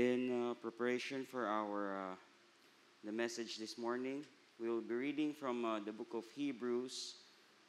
[0.00, 2.14] In uh, preparation for our uh,
[3.04, 4.24] the message this morning,
[4.58, 7.16] we will be reading from uh, the book of Hebrews,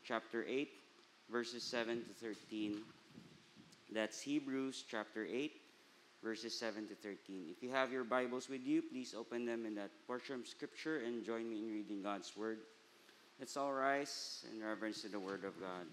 [0.06, 0.70] chapter 8,
[1.30, 2.78] verses 7 to 13.
[3.92, 5.52] That's Hebrews chapter 8,
[6.24, 7.48] verses 7 to 13.
[7.52, 11.02] If you have your Bibles with you, please open them in that portion of Scripture
[11.06, 12.60] and join me in reading God's Word.
[13.42, 15.86] Let's all rise in reverence to the Word of God.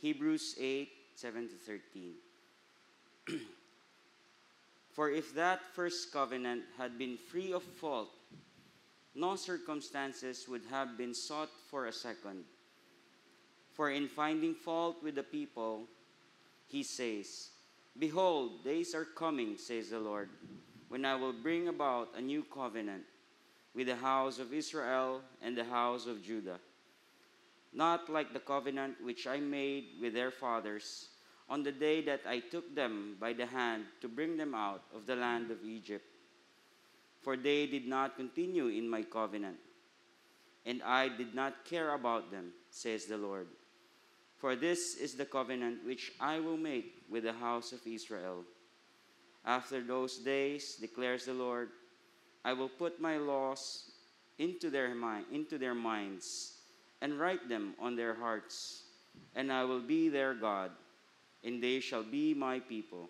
[0.00, 0.88] Hebrews 8,
[1.20, 2.14] 7 to 13.
[4.92, 8.10] For if that first covenant had been free of fault,
[9.16, 12.44] no circumstances would have been sought for a second.
[13.72, 15.88] For in finding fault with the people,
[16.68, 17.48] he says,
[17.98, 20.28] Behold, days are coming, says the Lord,
[20.88, 23.02] when I will bring about a new covenant
[23.74, 26.60] with the house of Israel and the house of Judah.
[27.72, 31.08] Not like the covenant which I made with their fathers
[31.48, 35.06] on the day that I took them by the hand to bring them out of
[35.06, 36.04] the land of Egypt.
[37.20, 39.56] For they did not continue in my covenant,
[40.64, 43.48] and I did not care about them, says the Lord.
[44.36, 48.44] For this is the covenant which I will make with the house of Israel.
[49.44, 51.70] After those days, declares the Lord,
[52.44, 53.90] I will put my laws
[54.38, 56.57] into their, mind, into their minds
[57.00, 58.82] and write them on their hearts,
[59.34, 60.70] and I will be their God,
[61.44, 63.08] and they shall be my people.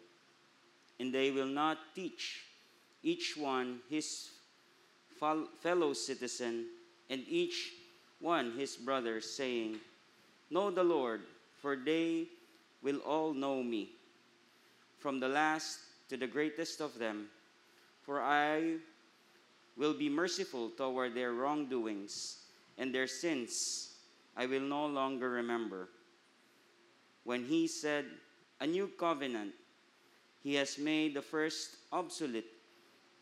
[1.00, 2.42] And they will not teach
[3.02, 4.30] each one his
[5.60, 6.66] fellow citizen
[7.08, 7.72] and each
[8.20, 9.76] one his brother, saying,
[10.50, 11.22] Know the Lord,
[11.60, 12.26] for they
[12.82, 13.90] will all know me,
[14.98, 17.28] from the last to the greatest of them,
[18.02, 18.76] for I
[19.76, 22.38] will be merciful toward their wrongdoings,
[22.78, 23.88] and their sins
[24.38, 25.90] I will no longer remember.
[27.24, 28.06] When he said,
[28.60, 29.52] A new covenant,
[30.38, 32.46] he has made the first obsolete,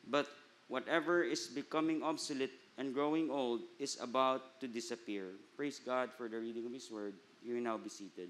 [0.06, 0.28] but
[0.68, 5.32] whatever is becoming obsolete and growing old is about to disappear.
[5.56, 7.14] Praise God for the reading of his word.
[7.42, 8.28] You may now be seated.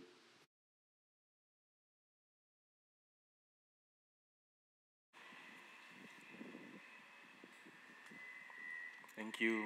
[9.16, 9.64] Thank you,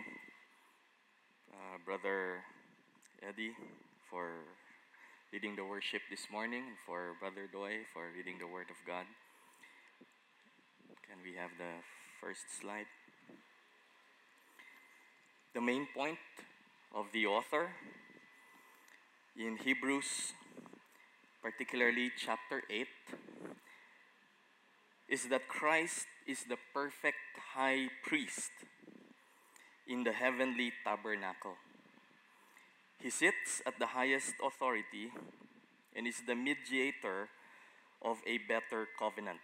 [1.90, 2.44] Brother
[3.18, 3.50] Eddie,
[4.08, 4.30] for
[5.32, 9.06] leading the worship this morning, and for Brother Doi for reading the Word of God.
[11.02, 11.82] Can we have the
[12.20, 12.86] first slide?
[15.52, 16.22] The main point
[16.94, 17.70] of the author
[19.36, 20.32] in Hebrews,
[21.42, 22.86] particularly chapter 8,
[25.08, 28.52] is that Christ is the perfect high priest
[29.88, 31.56] in the heavenly tabernacle.
[33.00, 35.10] He sits at the highest authority
[35.96, 37.28] and is the mediator
[38.02, 39.40] of a better covenant.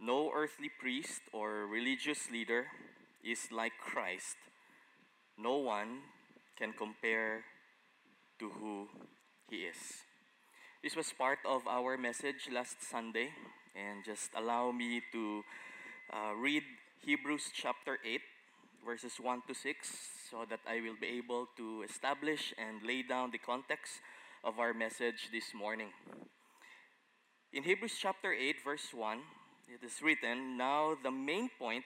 [0.00, 2.66] No earthly priest or religious leader
[3.22, 4.36] is like Christ.
[5.38, 6.00] No one
[6.56, 7.44] can compare
[8.38, 8.88] to who
[9.50, 9.76] he is.
[10.82, 13.30] This was part of our message last Sunday,
[13.74, 15.42] and just allow me to
[16.12, 16.62] uh, read
[17.04, 18.20] Hebrews chapter 8,
[18.84, 19.88] verses 1 to 6,
[20.30, 23.94] so that I will be able to establish and lay down the context
[24.44, 25.88] of our message this morning.
[27.52, 29.18] In Hebrews chapter 8, verse 1,
[29.68, 31.84] it is written, Now the main point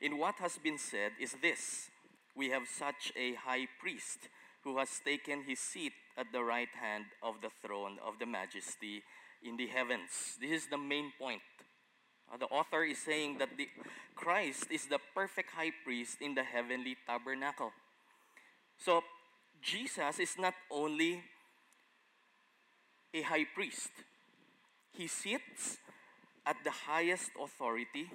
[0.00, 1.88] in what has been said is this
[2.36, 4.28] We have such a high priest
[4.64, 9.02] who has taken his seat at the right hand of the throne of the majesty
[9.42, 10.36] in the heavens.
[10.40, 11.42] This is the main point.
[12.32, 13.68] Uh, the author is saying that the
[14.14, 17.72] Christ is the perfect high priest in the heavenly tabernacle.
[18.78, 19.02] So,
[19.62, 21.22] Jesus is not only
[23.14, 23.90] a high priest,
[24.92, 25.78] he sits
[26.46, 28.10] at the highest authority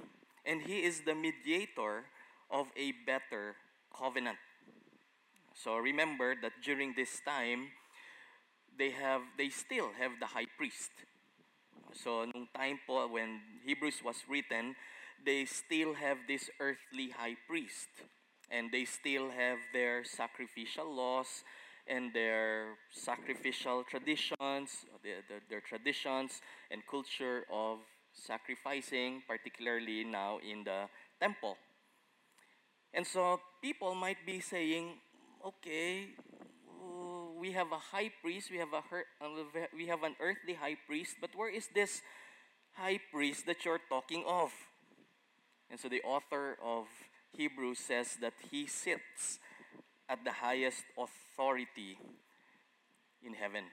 [0.46, 2.06] and he is the mediator
[2.51, 3.56] of a better
[3.95, 4.38] covenant.
[5.54, 7.69] So remember that during this time,
[8.78, 10.92] they have they still have the high priest.
[11.94, 14.75] So nung time po when Hebrews was written,
[15.25, 17.89] they still have this earthly high priest.
[18.50, 21.44] And they still have their sacrificial laws
[21.86, 26.41] and their sacrificial traditions, their, their, their traditions
[26.71, 27.80] and culture of
[28.13, 30.89] sacrificing, particularly now in the
[31.19, 31.57] temple.
[32.94, 34.97] And so people might be saying,
[35.45, 36.09] okay,
[37.39, 38.83] we have a high priest, we have a
[39.75, 42.01] we have an earthly high priest, but where is this
[42.74, 44.51] high priest that you're talking of?
[45.71, 46.86] And so the author of
[47.33, 49.39] Hebrews says that he sits
[50.09, 51.97] at the highest authority
[53.24, 53.63] in heaven.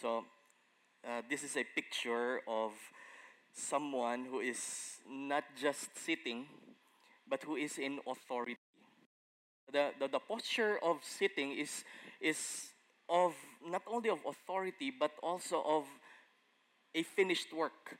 [0.00, 0.24] So
[1.06, 2.72] uh, this is a picture of
[3.52, 6.46] someone who is not just sitting,
[7.28, 8.56] but who is in authority.
[9.70, 11.84] The, the, the posture of sitting is,
[12.20, 12.71] is
[13.12, 13.34] of
[13.68, 15.84] not only of authority, but also of
[16.94, 17.98] a finished work.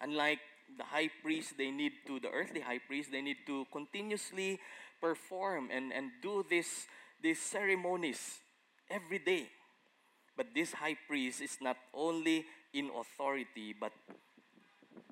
[0.00, 0.38] Unlike
[0.78, 4.60] the high priest, they need to, the earthly high priest, they need to continuously
[5.00, 6.86] perform and, and do this,
[7.20, 8.38] these ceremonies
[8.88, 9.48] every day.
[10.36, 13.92] But this high priest is not only in authority, but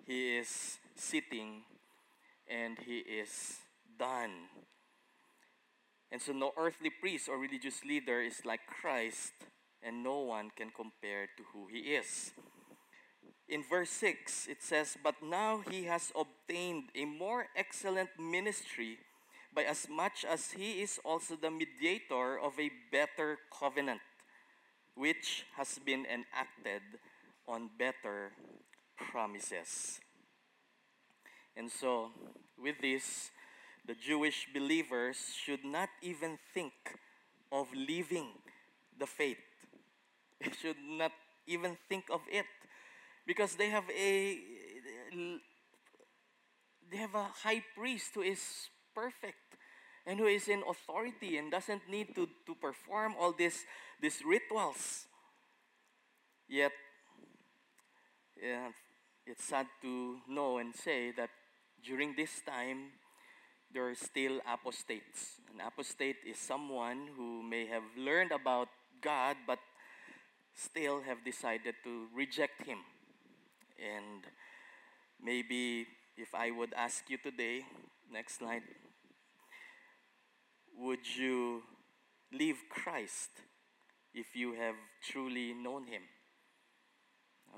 [0.06, 1.62] he is sitting
[2.48, 3.58] and he is
[3.98, 4.30] done.
[6.12, 9.32] And so, no earthly priest or religious leader is like Christ,
[9.82, 12.32] and no one can compare to who he is.
[13.48, 18.98] In verse 6, it says, But now he has obtained a more excellent ministry
[19.54, 24.00] by as much as he is also the mediator of a better covenant,
[24.94, 26.82] which has been enacted
[27.48, 28.30] on better
[28.96, 29.98] promises.
[31.56, 32.10] And so,
[32.56, 33.30] with this,
[33.86, 36.72] the Jewish believers should not even think
[37.52, 38.28] of leaving
[38.98, 39.38] the faith.
[40.40, 41.12] They should not
[41.46, 42.46] even think of it
[43.26, 44.38] because they have a
[46.90, 49.56] they have a high priest who is perfect
[50.06, 53.64] and who is in authority and doesn't need to, to perform all these
[54.00, 55.06] these rituals.
[56.48, 56.72] Yet
[58.42, 58.70] yeah,
[59.26, 61.30] it's sad to know and say that
[61.84, 62.92] during this time,
[63.72, 65.40] there are still apostates.
[65.55, 68.69] An apostate is someone who may have learned about
[69.00, 69.58] God but
[70.55, 72.78] still have decided to reject Him.
[73.78, 74.25] And
[75.22, 75.87] maybe
[76.17, 77.64] if I would ask you today,
[78.12, 78.62] next slide,
[80.76, 81.62] would you
[82.32, 83.31] leave Christ
[84.14, 86.02] if you have truly known Him?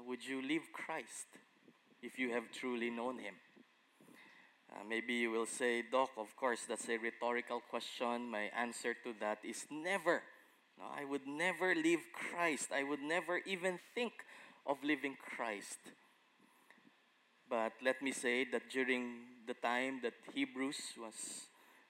[0.06, 1.26] Would you leave Christ
[2.02, 3.34] if you have truly known Him?
[4.72, 8.30] Uh, maybe you will say, Doc, of course, that's a rhetorical question.
[8.30, 10.22] My answer to that is never.
[10.78, 12.70] No, I would never leave Christ.
[12.72, 14.12] I would never even think
[14.66, 15.78] of leaving Christ.
[17.50, 21.48] But let me say that during the time that Hebrews was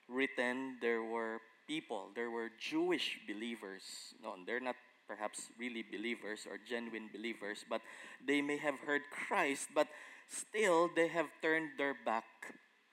[0.09, 1.39] written, there were
[1.69, 3.83] people, there were Jewish believers.
[4.21, 4.75] No, they're not
[5.07, 7.81] perhaps really believers or genuine believers, but
[8.27, 9.87] they may have heard Christ, but
[10.29, 12.25] still they have turned their back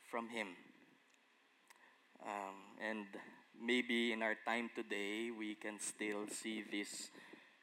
[0.10, 0.48] from Him.
[2.24, 3.06] Um, and
[3.62, 7.10] maybe in our time today, we can still see these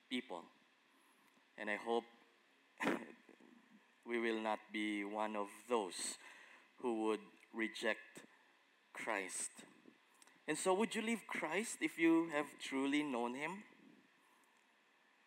[0.09, 0.43] people.
[1.59, 2.05] And I hope
[4.07, 6.19] we will not be one of those
[6.81, 7.21] who would
[7.55, 8.25] reject
[8.93, 9.51] Christ.
[10.49, 13.65] And so, would you leave Christ if you have truly known Him?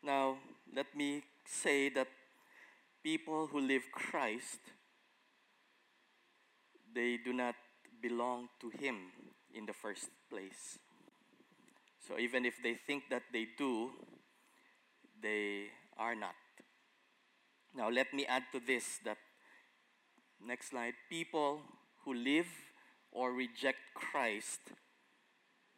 [0.02, 0.38] Now,
[0.74, 2.08] let me say that
[3.04, 4.60] people who live Christ
[7.00, 7.56] they do not
[8.02, 8.98] belong to Him
[9.54, 10.80] in the first place.
[12.06, 13.92] So even if they think that they do,
[15.22, 15.68] they
[15.98, 16.36] are not.
[17.74, 19.18] Now, let me add to this that
[20.46, 21.62] next slide people
[22.04, 22.52] who live
[23.12, 24.60] or reject Christ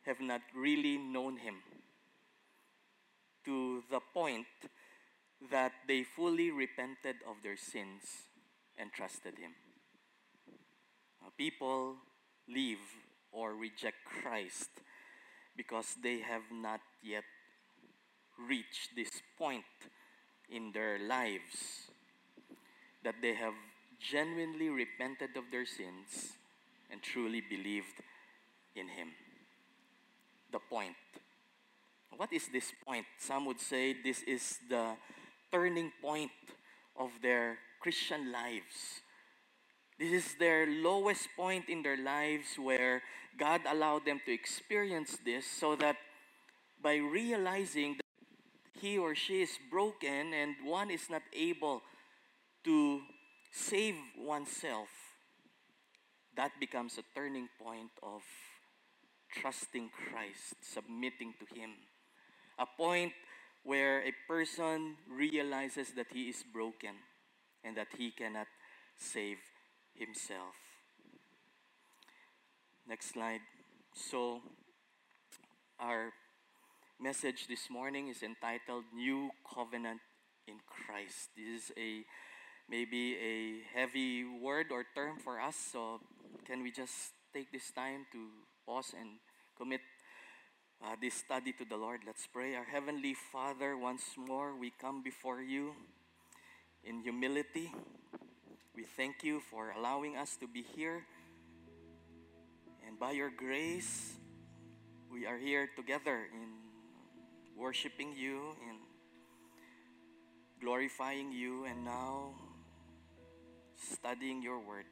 [0.08, 1.58] have not really known Him
[3.46, 4.48] to the point
[5.52, 8.02] that they fully repented of their sins
[8.78, 9.54] and trusted Him
[11.22, 11.96] Uh, people
[12.48, 12.80] leave
[13.32, 14.70] or reject Christ
[15.56, 17.24] because they have not yet
[18.48, 19.64] reached this point
[20.50, 21.92] in their lives
[23.04, 23.54] that they have
[24.00, 26.34] genuinely repented of their sins
[26.92, 28.02] and truly believed
[28.76, 29.10] in Him.
[30.52, 30.96] The point.
[32.18, 33.06] What is this point?
[33.18, 34.98] Some would say this is the
[35.52, 36.32] turning point
[37.00, 39.02] of their Christian lives
[40.02, 43.04] this is their lowest point in their lives where
[43.38, 45.96] God allowed them to experience this so that
[46.82, 51.84] by realizing that he or she is broken and one is not able
[52.64, 53.02] to
[53.52, 54.90] save oneself,
[56.36, 58.24] that becomes a turning point of
[59.38, 61.70] trusting Christ, submitting to Him.
[62.58, 63.14] A point
[63.64, 66.96] where a person realizes that he is broken
[67.64, 68.48] and that he cannot
[68.98, 69.38] save
[69.96, 70.56] himself.
[72.88, 73.42] Next slide.
[73.94, 74.42] So,
[75.80, 76.12] our
[77.00, 80.02] message this morning is entitled New Covenant
[80.48, 81.30] in Christ.
[81.36, 82.04] This is a
[82.70, 86.00] maybe a heavy word or term for us, so
[86.46, 88.28] can we just take this time to
[88.66, 89.20] pause and
[89.58, 89.82] commit
[90.84, 92.02] uh, this study to the Lord.
[92.06, 92.56] Let's pray.
[92.56, 95.74] Our Heavenly Father, once more we come before you
[96.84, 97.72] in humility.
[98.82, 101.06] We thank you for allowing us to be here.
[102.88, 104.14] And by your grace,
[105.14, 106.50] we are here together in
[107.56, 108.78] worshiping you, in
[110.60, 112.34] glorifying you, and now
[113.78, 114.86] studying your word.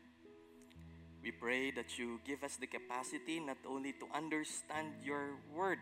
[1.23, 5.79] We pray that you give us the capacity not only to understand your word,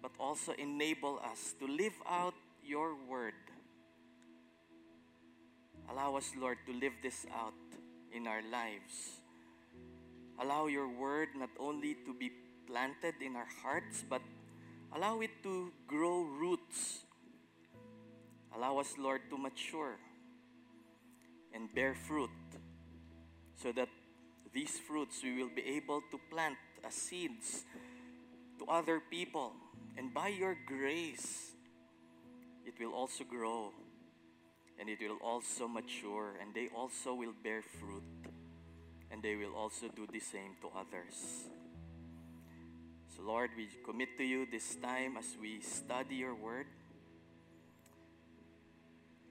[0.00, 2.32] but also enable us to live out
[2.64, 3.34] your word.
[5.90, 7.54] Allow us, Lord, to live this out
[8.12, 9.24] in our lives.
[10.40, 12.30] Allow your word not only to be
[12.66, 14.22] planted in our hearts, but
[14.94, 17.00] allow it to grow roots.
[18.54, 19.96] Allow us, Lord, to mature
[21.54, 22.30] and bear fruit
[23.62, 23.88] so that
[24.52, 27.64] these fruits we will be able to plant as seeds
[28.58, 29.52] to other people.
[29.96, 31.52] And by your grace,
[32.64, 33.72] it will also grow
[34.78, 38.02] and it will also mature and they also will bear fruit
[39.10, 41.48] and they will also do the same to others.
[43.16, 46.66] So, Lord, we commit to you this time as we study your word.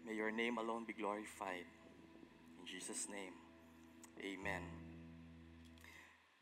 [0.06, 1.68] May your name alone be glorified.
[2.60, 3.34] In Jesus' name,
[4.20, 4.62] amen.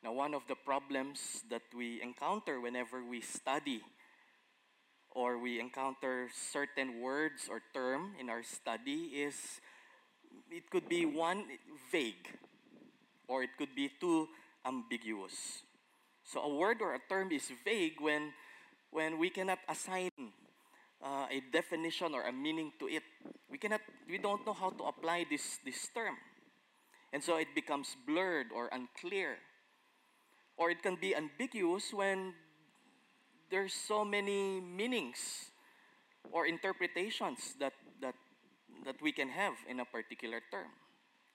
[0.04, 3.82] Now, one of the problems that we encounter whenever we study
[5.16, 9.62] or we encounter certain words or term in our study is
[10.52, 11.46] it could be one
[11.90, 12.38] vague
[13.28, 14.28] or it could be too
[14.68, 15.64] ambiguous.
[16.24, 18.34] So a word or a term is vague when
[18.92, 20.12] when we cannot assign
[21.00, 23.04] uh, a definition or a meaning to it.
[23.50, 26.20] We cannot we don't know how to apply this this term.
[27.14, 29.40] And so it becomes blurred or unclear.
[30.58, 32.34] Or it can be ambiguous when
[33.50, 35.52] there's so many meanings
[36.32, 38.16] or interpretations that, that,
[38.86, 40.70] that we can have in a particular term.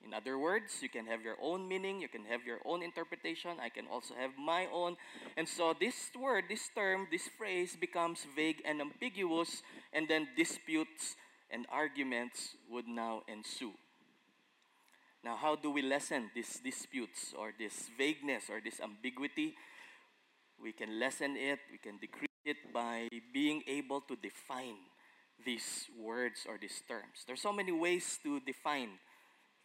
[0.03, 3.51] In other words, you can have your own meaning, you can have your own interpretation,
[3.61, 4.97] I can also have my own.
[5.37, 9.61] And so this word, this term, this phrase becomes vague and ambiguous,
[9.93, 11.15] and then disputes
[11.51, 13.73] and arguments would now ensue.
[15.23, 19.53] Now, how do we lessen these disputes or this vagueness or this ambiguity?
[20.61, 24.77] We can lessen it, we can decrease it by being able to define
[25.43, 27.23] these words or these terms.
[27.25, 28.99] There's so many ways to define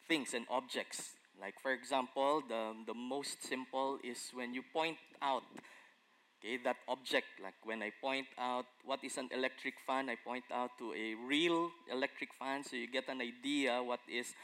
[0.09, 1.11] things and objects.
[1.39, 5.43] Like, for example, the, the most simple is when you point out
[6.47, 7.27] okay, that object.
[7.43, 11.15] Like when I point out what is an electric fan, I point out to a
[11.27, 14.35] real electric fan so you get an idea what is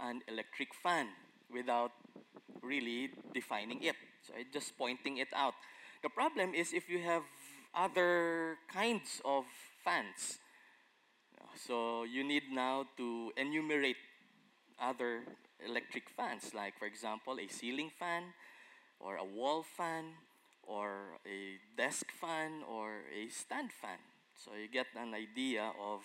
[0.00, 1.08] an electric fan
[1.52, 1.92] without
[2.62, 3.96] really defining it.
[4.26, 5.54] So I'm just pointing it out.
[6.02, 7.22] The problem is if you have
[7.74, 9.44] other kinds of
[9.84, 10.38] fans.
[11.56, 13.96] So you need now to enumerate
[14.80, 15.22] other
[15.64, 18.22] electric fans, like for example, a ceiling fan,
[19.00, 20.04] or a wall fan,
[20.62, 23.98] or a desk fan, or a stand fan.
[24.36, 26.02] So you get an idea of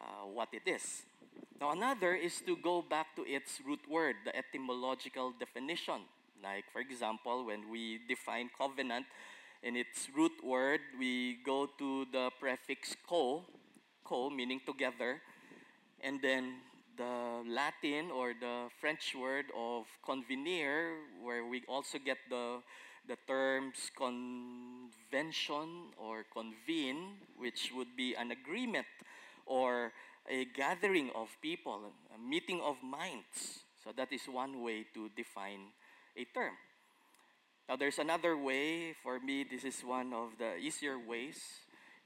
[0.00, 1.02] uh, what it is.
[1.60, 6.02] Now, another is to go back to its root word, the etymological definition.
[6.42, 9.06] Like, for example, when we define covenant,
[9.62, 13.44] in its root word, we go to the prefix co,
[14.04, 15.20] co meaning together,
[16.02, 16.54] and then
[16.96, 22.60] the Latin or the French word of convenir, where we also get the,
[23.06, 28.86] the terms convention or convene, which would be an agreement
[29.46, 29.92] or
[30.28, 33.64] a gathering of people, a meeting of minds.
[33.82, 35.72] So that is one way to define
[36.16, 36.54] a term.
[37.68, 38.94] Now, there's another way.
[39.02, 41.38] For me, this is one of the easier ways.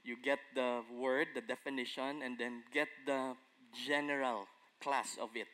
[0.03, 3.33] You get the word, the definition, and then get the
[3.87, 4.45] general
[4.79, 5.47] class of it.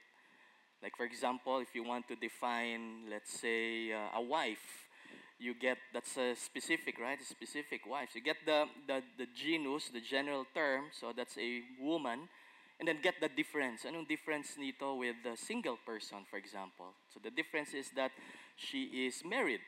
[0.84, 4.90] Like, for example, if you want to define, let's say, uh, a wife,
[5.40, 7.20] you get that's a specific, right?
[7.20, 8.10] A specific wife.
[8.14, 12.30] You get the, the, the genus, the general term, so that's a woman,
[12.82, 13.86] and then get the difference.
[13.86, 16.98] Anong difference nito with the single person, for example?
[17.14, 18.10] So the difference is that
[18.58, 19.62] she is married.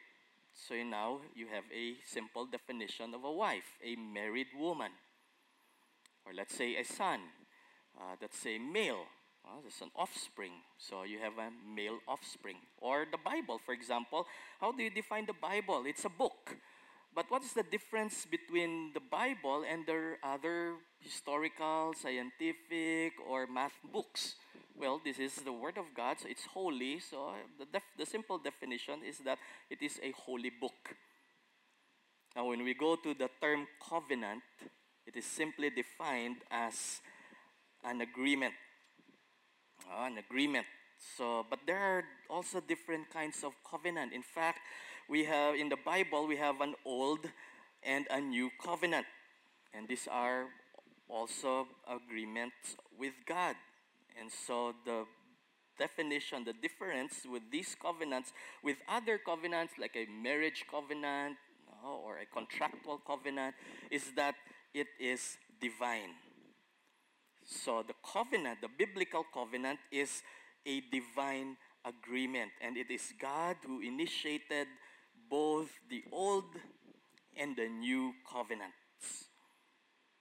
[0.52, 4.90] So now you have a simple definition of a wife, a married woman.
[6.26, 7.20] Or let's say a son,
[7.96, 9.06] uh, that's a male.
[9.46, 10.54] Uh, that's an offspring.
[10.80, 12.58] So you have a male offspring.
[12.82, 14.26] Or the Bible, for example.
[14.60, 15.84] How do you define the Bible?
[15.86, 16.58] It's a book.
[17.16, 23.78] But what is the difference between the Bible and their other historical, scientific, or math
[23.92, 24.36] books?
[24.76, 27.00] Well, this is the Word of God, so it's holy.
[27.00, 29.38] So the, def- the simple definition is that
[29.70, 30.96] it is a holy book.
[32.36, 34.42] Now, when we go to the term covenant,
[35.06, 37.02] it is simply defined as
[37.84, 38.56] an agreement.
[39.86, 40.66] Uh, an agreement.
[41.18, 44.14] So, but there are also different kinds of covenant.
[44.14, 44.60] In fact,
[45.10, 47.20] we have in the Bible we have an old
[47.84, 49.06] and a new covenant,
[49.74, 50.46] and these are
[51.10, 53.56] also agreements with God.
[54.20, 55.06] And so the
[55.78, 58.32] definition, the difference with these covenants
[58.64, 61.38] with other covenants like a marriage covenant
[61.84, 63.56] or a contractual covenant
[63.92, 64.36] is that
[64.74, 66.12] it is divine.
[67.46, 70.22] So the covenant, the biblical covenant, is
[70.66, 74.68] a divine agreement, and it is God who initiated
[77.56, 78.74] the new covenant.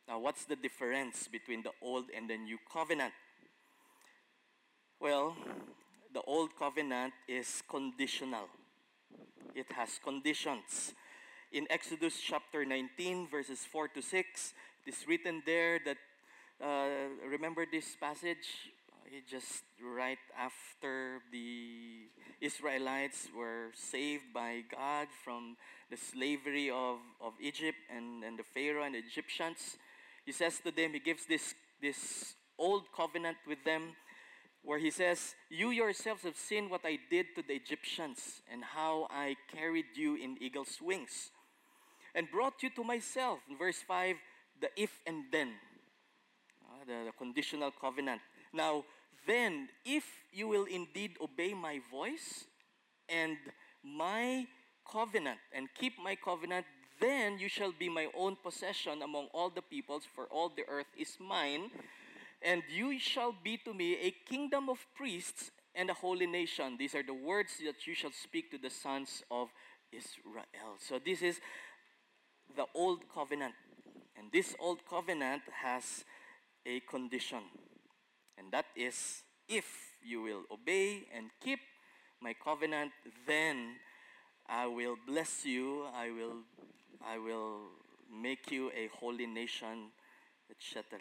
[0.09, 3.13] Now, what's the difference between the old and the new covenant?
[5.01, 5.37] Well,
[6.13, 8.49] the old covenant is conditional.
[9.55, 10.95] It has conditions.
[11.53, 14.55] In Exodus chapter 19, verses 4 to 6,
[14.87, 15.97] it is written there that,
[16.63, 18.73] uh, remember this passage?
[19.21, 22.09] Just right after the
[22.41, 25.57] Israelites were saved by God from
[25.91, 29.77] the slavery of, of Egypt and, and the Pharaoh and the Egyptians,
[30.25, 33.95] he says to them, he gives this, this old covenant with them
[34.63, 39.09] where he says, You yourselves have seen what I did to the Egyptians and how
[39.11, 41.31] I carried you in eagle's wings
[42.15, 43.41] and brought you to myself.
[43.51, 44.17] In verse 5,
[44.61, 45.53] the if and then,
[46.65, 48.21] uh, the, the conditional covenant.
[48.53, 48.85] Now,
[49.27, 52.45] then, if you will indeed obey my voice
[53.09, 53.37] and
[53.85, 54.47] my
[54.91, 56.67] covenant and keep my covenant,
[57.01, 60.87] then you shall be my own possession among all the peoples, for all the earth
[60.99, 61.71] is mine.
[62.41, 66.77] And you shall be to me a kingdom of priests and a holy nation.
[66.79, 69.49] These are the words that you shall speak to the sons of
[69.93, 70.77] Israel.
[70.79, 71.41] So, this is
[72.57, 73.55] the old covenant.
[74.17, 76.05] And this old covenant has
[76.67, 77.41] a condition.
[78.39, 79.67] And that is if
[80.05, 81.61] you will obey and keep
[82.21, 82.93] my covenant,
[83.27, 83.77] then
[84.49, 86.43] I will bless you, I will,
[87.05, 87.61] I will
[88.11, 89.91] make you a holy nation,
[90.51, 91.01] etc.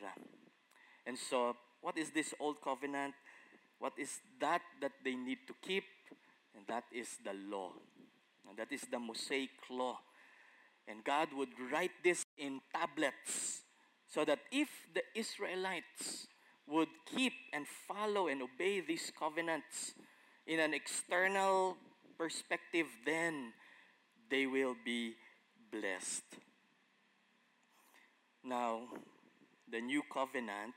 [1.05, 3.13] And so, what is this old covenant?
[3.79, 5.83] What is that that they need to keep?
[6.55, 7.71] And that is the law.
[8.47, 9.97] And that is the Mosaic law.
[10.87, 13.61] And God would write this in tablets
[14.07, 16.27] so that if the Israelites
[16.67, 19.93] would keep and follow and obey these covenants
[20.47, 21.77] in an external
[22.17, 23.53] perspective, then
[24.29, 25.13] they will be
[25.71, 26.23] blessed.
[28.43, 28.81] Now,
[29.69, 30.73] the new covenant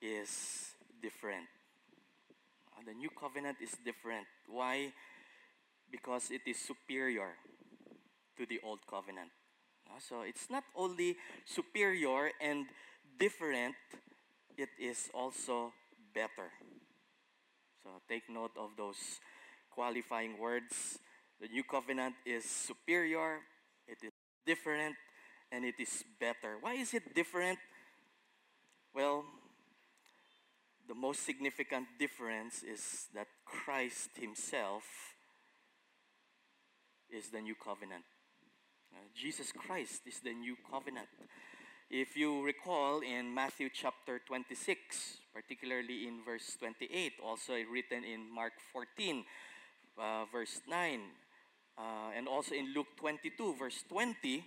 [0.00, 1.46] is different.
[2.76, 4.26] Uh, the new covenant is different.
[4.48, 4.92] Why?
[5.90, 7.34] Because it is superior
[8.36, 9.30] to the old covenant.
[9.88, 12.66] Uh, so it's not only superior and
[13.18, 13.74] different,
[14.56, 15.72] it is also
[16.14, 16.50] better.
[17.82, 19.20] So take note of those
[19.70, 20.98] qualifying words.
[21.40, 23.40] The new covenant is superior,
[23.86, 24.12] it is
[24.46, 24.96] different,
[25.52, 26.56] and it is better.
[26.60, 27.58] Why is it different?
[28.94, 29.24] Well,
[30.88, 34.84] the most significant difference is that Christ Himself
[37.10, 38.04] is the new covenant.
[38.92, 41.08] Uh, Jesus Christ is the new covenant.
[41.88, 48.54] If you recall in Matthew chapter 26, particularly in verse 28, also written in Mark
[48.72, 49.24] 14,
[49.96, 51.00] uh, verse 9,
[51.78, 51.82] uh,
[52.16, 54.42] and also in Luke 22, verse 20,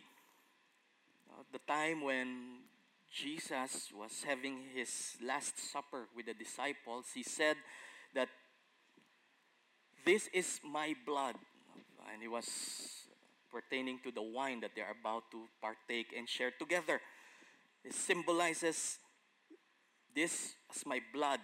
[1.31, 2.57] uh, the time when
[3.09, 7.55] Jesus was having his last supper with the disciples, he said
[8.13, 8.27] that
[10.05, 11.35] this is my blood.
[12.11, 12.49] And he was
[13.49, 16.99] pertaining to the wine that they are about to partake and share together.
[17.89, 18.99] It symbolizes
[20.13, 21.39] this as my blood,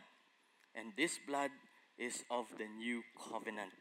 [0.75, 1.49] and this blood
[1.97, 3.71] is of the new covenant,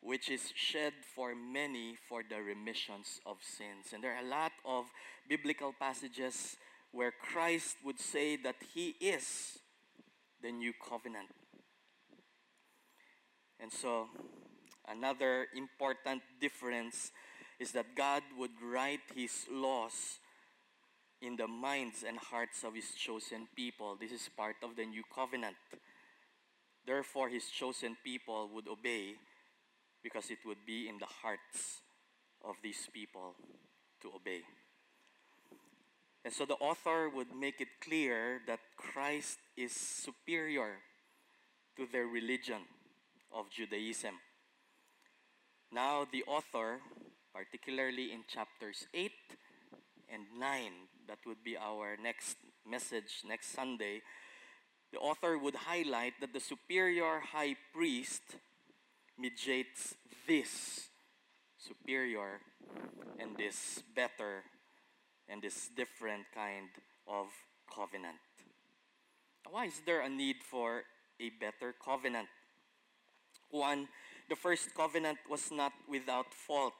[0.00, 3.92] which is shed for many for the remissions of sins.
[3.94, 4.86] And there are a lot of
[5.28, 6.56] biblical passages
[6.90, 9.58] where Christ would say that He is
[10.42, 11.28] the new covenant.
[13.60, 14.08] And so,
[14.88, 17.12] another important difference
[17.60, 20.18] is that God would write His laws
[21.20, 23.96] in the minds and hearts of his chosen people.
[24.00, 25.56] This is part of the new covenant.
[26.86, 29.14] Therefore, his chosen people would obey
[30.02, 31.82] because it would be in the hearts
[32.44, 33.34] of these people
[34.00, 34.42] to obey.
[36.24, 40.76] And so the author would make it clear that Christ is superior
[41.76, 42.62] to their religion
[43.32, 44.14] of Judaism.
[45.72, 46.80] Now, the author
[47.32, 49.10] particularly in chapters 8
[50.12, 50.89] and 9.
[51.10, 54.00] That would be our next message next Sunday.
[54.92, 58.22] The author would highlight that the superior high priest
[59.18, 59.96] mediates
[60.28, 60.86] this
[61.58, 62.38] superior
[63.18, 64.44] and this better
[65.28, 66.68] and this different kind
[67.08, 67.26] of
[67.66, 68.22] covenant.
[69.50, 70.84] Why is there a need for
[71.18, 72.28] a better covenant?
[73.50, 73.88] One,
[74.28, 76.74] the first covenant was not without fault.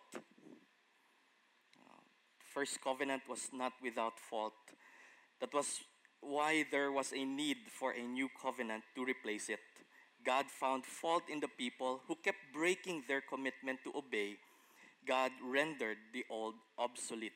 [2.52, 4.58] First covenant was not without fault.
[5.40, 5.80] That was
[6.20, 9.60] why there was a need for a new covenant to replace it.
[10.26, 14.36] God found fault in the people who kept breaking their commitment to obey.
[15.06, 17.32] God rendered the old obsolete.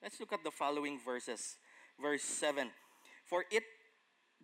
[0.00, 1.56] Let's look at the following verses.
[2.00, 2.70] Verse 7
[3.26, 3.64] For it,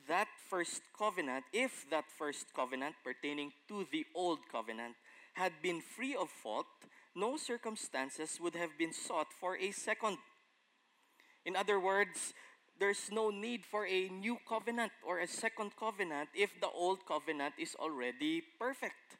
[0.08, 4.96] that first covenant, if that first covenant pertaining to the old covenant
[5.34, 6.66] had been free of fault,
[7.14, 10.18] no circumstances would have been sought for a second.
[11.44, 12.34] In other words,
[12.78, 17.54] there's no need for a new covenant or a second covenant if the old covenant
[17.58, 19.18] is already perfect.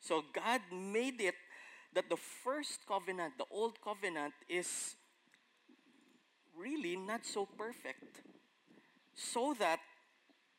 [0.00, 1.34] So God made it
[1.94, 4.96] that the first covenant, the old covenant, is
[6.56, 8.20] really not so perfect,
[9.14, 9.80] so that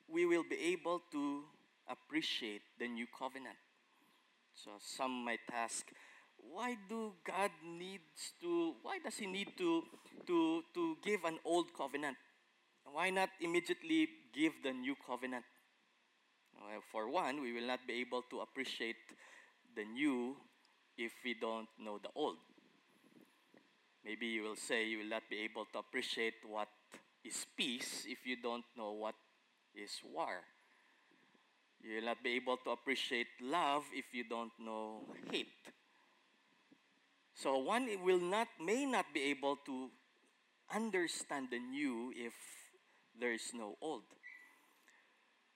[0.08, 1.44] we will be able to
[1.88, 3.58] appreciate the new covenant.
[4.56, 5.86] So some might ask,
[6.38, 9.84] why do God needs to why does he need to
[10.26, 12.18] to to give an old covenant?
[12.86, 15.46] Why not immediately give the new covenant?
[16.58, 18.98] Well, for one, we will not be able to appreciate
[19.76, 20.36] the new
[20.98, 22.38] if we don't know the old.
[24.04, 26.70] Maybe you will say you will not be able to appreciate what
[27.24, 29.16] is peace if you don't know what
[29.76, 30.42] is war.
[31.84, 35.77] You will not be able to appreciate love if you don't know hate.
[37.38, 39.94] So one will not may not be able to
[40.74, 42.34] understand the new if
[43.14, 44.10] there is no old.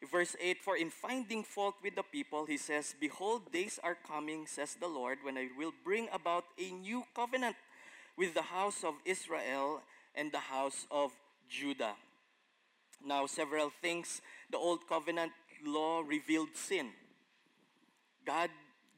[0.06, 4.46] Verse 8 For in finding fault with the people, he says, Behold, days are coming,
[4.46, 7.56] says the Lord, when I will bring about a new covenant
[8.15, 9.82] with the house of Israel
[10.13, 11.12] and the house of
[11.50, 11.96] Judah.
[13.04, 15.32] Now, several things the old covenant
[15.65, 16.91] law revealed sin.
[18.24, 18.52] God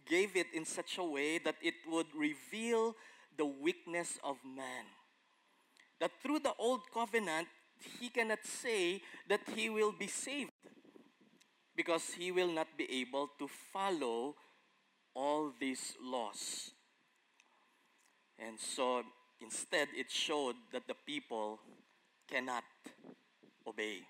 [0.07, 2.95] gave it in such a way that it would reveal
[3.37, 4.85] the weakness of man.
[5.99, 7.47] That through the old covenant,
[7.99, 10.51] he cannot say that he will be saved
[11.75, 14.35] because he will not be able to follow
[15.15, 16.71] all these laws.
[18.39, 19.03] And so
[19.41, 21.59] instead, it showed that the people
[22.29, 22.63] cannot
[23.67, 24.01] obey.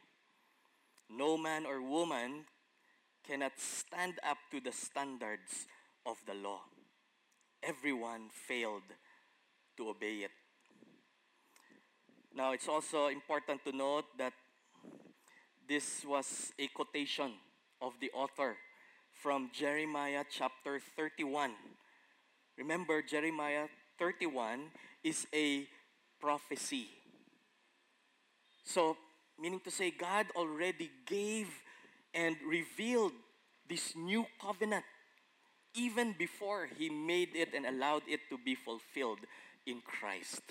[1.10, 2.46] No man or woman
[3.26, 5.68] cannot stand up to the standards
[6.06, 6.62] of the law.
[7.62, 8.84] Everyone failed
[9.78, 10.32] to obey it.
[12.36, 14.34] Now, it's also important to note that
[15.68, 17.32] this was a quotation
[17.82, 18.58] of the author
[19.22, 21.52] from Jeremiah chapter 31.
[22.58, 24.72] Remember, Jeremiah 31
[25.04, 25.68] is a
[26.20, 26.88] prophecy.
[28.66, 28.98] So,
[29.39, 31.48] meaning to say, God already gave
[32.13, 33.13] and revealed
[33.70, 34.86] this new covenant
[35.76, 39.20] even before he made it and allowed it to be fulfilled
[39.66, 40.42] in Christ.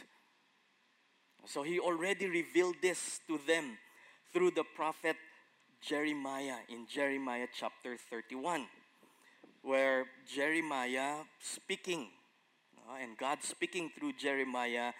[1.46, 3.78] So he already revealed this to them
[4.32, 5.16] through the prophet
[5.80, 8.66] Jeremiah in Jeremiah chapter 31,
[9.62, 12.08] where Jeremiah speaking,
[12.88, 14.92] uh, and God speaking through Jeremiah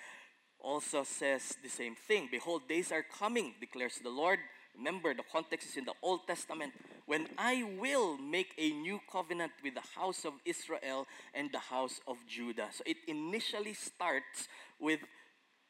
[0.58, 2.28] also says the same thing.
[2.30, 4.38] Behold, days are coming, declares the Lord.
[4.76, 6.72] Remember, the context is in the Old Testament
[7.06, 12.00] when I will make a new covenant with the house of Israel and the house
[12.06, 12.68] of Judah.
[12.72, 14.48] So it initially starts
[14.80, 15.00] with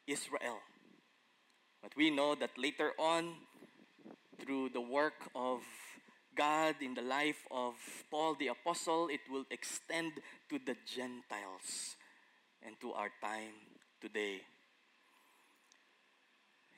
[0.07, 0.61] Israel.
[1.83, 3.35] But we know that later on,
[4.41, 5.61] through the work of
[6.37, 7.75] God in the life of
[8.11, 10.13] Paul the Apostle, it will extend
[10.49, 11.97] to the Gentiles
[12.63, 13.55] and to our time
[14.01, 14.43] today.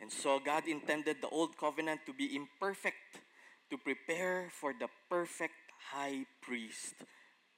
[0.04, 3.24] And so God intended the old covenant to be imperfect
[3.70, 6.92] to prepare for the perfect high priest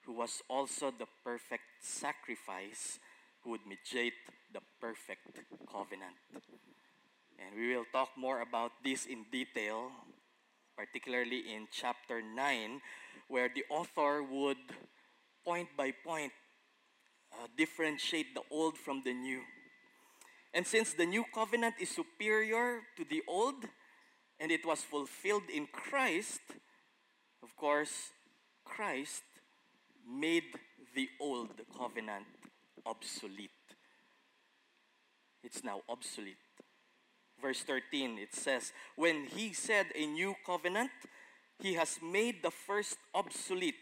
[0.07, 3.01] who was also the perfect sacrifice
[3.43, 4.15] who would mediate
[4.55, 5.27] the perfect
[5.67, 6.15] covenant.
[7.43, 9.91] And we will talk more about this in detail,
[10.79, 12.81] particularly in chapter 9,
[13.27, 14.63] where the author would
[15.45, 16.31] point by point
[17.33, 19.43] uh, differentiate the old from the new.
[20.55, 23.65] And since the new covenant is superior to the old,
[24.41, 26.41] and it was fulfilled in Christ,
[27.43, 28.11] of course,
[28.65, 29.23] Christ
[30.09, 30.45] made
[30.95, 32.27] the old covenant
[32.85, 33.51] obsolete.
[35.43, 36.37] It's now obsolete.
[37.41, 40.91] Verse 13, it says, When he said a new covenant,
[41.61, 43.75] he has made the first obsolete.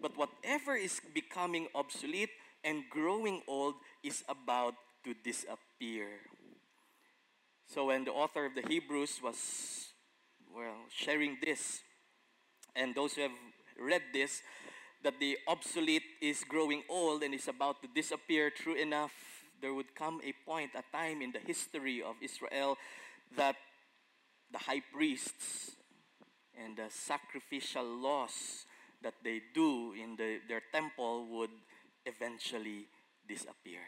[0.00, 2.30] But whatever is becoming obsolete
[2.64, 6.08] and growing old is about to disappear.
[7.66, 9.36] So when the author of the Hebrews was
[10.54, 11.80] well sharing this,
[12.74, 13.38] and those who have
[13.80, 14.42] read this,
[15.02, 19.12] that the obsolete is growing old and is about to disappear, true enough,
[19.60, 22.76] there would come a point, a time in the history of Israel
[23.36, 23.56] that
[24.52, 25.72] the high priests
[26.58, 28.66] and the sacrificial laws
[29.02, 31.50] that they do in the, their temple would
[32.04, 32.86] eventually
[33.28, 33.80] disappear.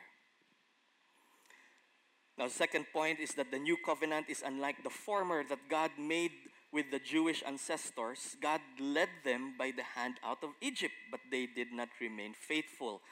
[2.39, 6.33] Now, second point is that the new covenant is unlike the former that God made
[6.73, 8.37] with the Jewish ancestors.
[8.41, 13.03] God led them by the hand out of Egypt, but they did not remain faithful.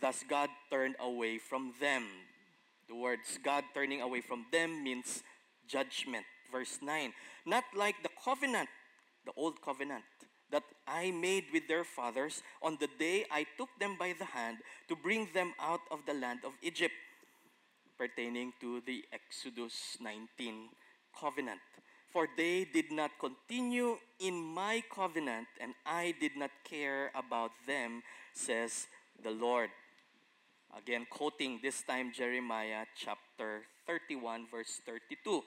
[0.00, 2.04] Thus, God turned away from them.
[2.88, 5.22] The words God turning away from them means
[5.66, 6.24] judgment.
[6.52, 7.12] Verse 9.
[7.46, 8.68] Not like the covenant,
[9.24, 10.04] the old covenant,
[10.50, 14.58] that I made with their fathers on the day I took them by the hand
[14.88, 16.94] to bring them out of the land of Egypt,
[17.98, 20.70] pertaining to the Exodus 19
[21.18, 21.60] covenant.
[22.08, 28.02] For they did not continue in my covenant, and I did not care about them,
[28.32, 28.86] says
[29.22, 29.68] the Lord.
[30.76, 35.42] Again, quoting this time Jeremiah chapter 31, verse 32.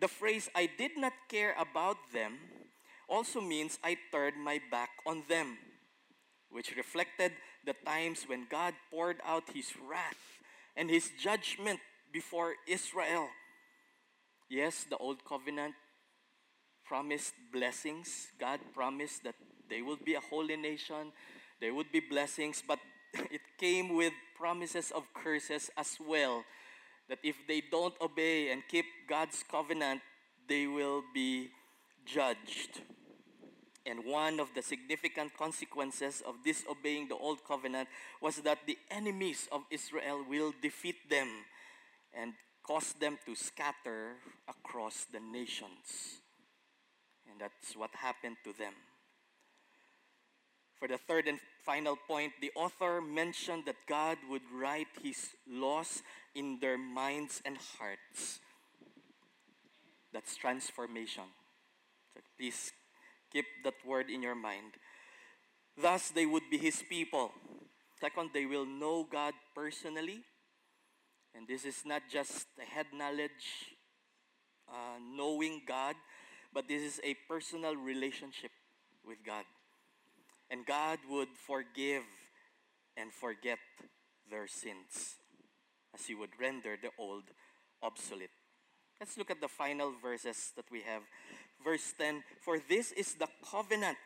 [0.00, 2.38] The phrase, I did not care about them,
[3.08, 5.58] also means I turned my back on them,
[6.50, 7.32] which reflected
[7.66, 10.29] the times when God poured out his wrath
[10.80, 11.78] and his judgment
[12.10, 13.28] before Israel.
[14.48, 15.74] Yes, the old covenant
[16.86, 18.28] promised blessings.
[18.40, 19.34] God promised that
[19.68, 21.12] they would be a holy nation,
[21.60, 22.78] there would be blessings, but
[23.30, 26.44] it came with promises of curses as well.
[27.10, 30.00] That if they don't obey and keep God's covenant,
[30.48, 31.50] they will be
[32.06, 32.80] judged.
[33.90, 37.88] And one of the significant consequences of disobeying the old covenant
[38.22, 41.26] was that the enemies of Israel will defeat them
[42.14, 44.14] and cause them to scatter
[44.46, 46.22] across the nations.
[47.28, 48.74] And that's what happened to them.
[50.78, 56.02] For the third and final point, the author mentioned that God would write his laws
[56.36, 58.38] in their minds and hearts.
[60.12, 61.24] That's transformation.
[62.14, 62.72] So please
[63.32, 64.74] keep that word in your mind.
[65.80, 67.32] Thus, they would be his people.
[68.00, 70.20] Second, they will know God personally.
[71.34, 73.76] And this is not just a head knowledge,
[74.68, 75.94] uh, knowing God,
[76.52, 78.50] but this is a personal relationship
[79.04, 79.44] with God
[80.50, 82.02] and God would forgive
[82.96, 83.58] and forget
[84.28, 85.14] their sins
[85.94, 87.24] as He would render the old
[87.82, 88.30] obsolete.
[89.00, 91.02] Let's look at the final verses that we have.
[91.64, 93.96] Verse 10 For this is the covenant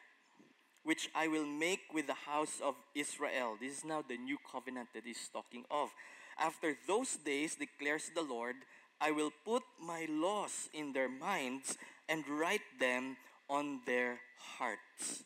[0.84, 3.56] which I will make with the house of Israel.
[3.60, 5.90] This is now the new covenant that he's talking of.
[6.38, 8.56] After those days, declares the Lord,
[9.00, 11.76] I will put my laws in their minds
[12.08, 13.16] and write them
[13.48, 14.20] on their
[14.58, 15.24] hearts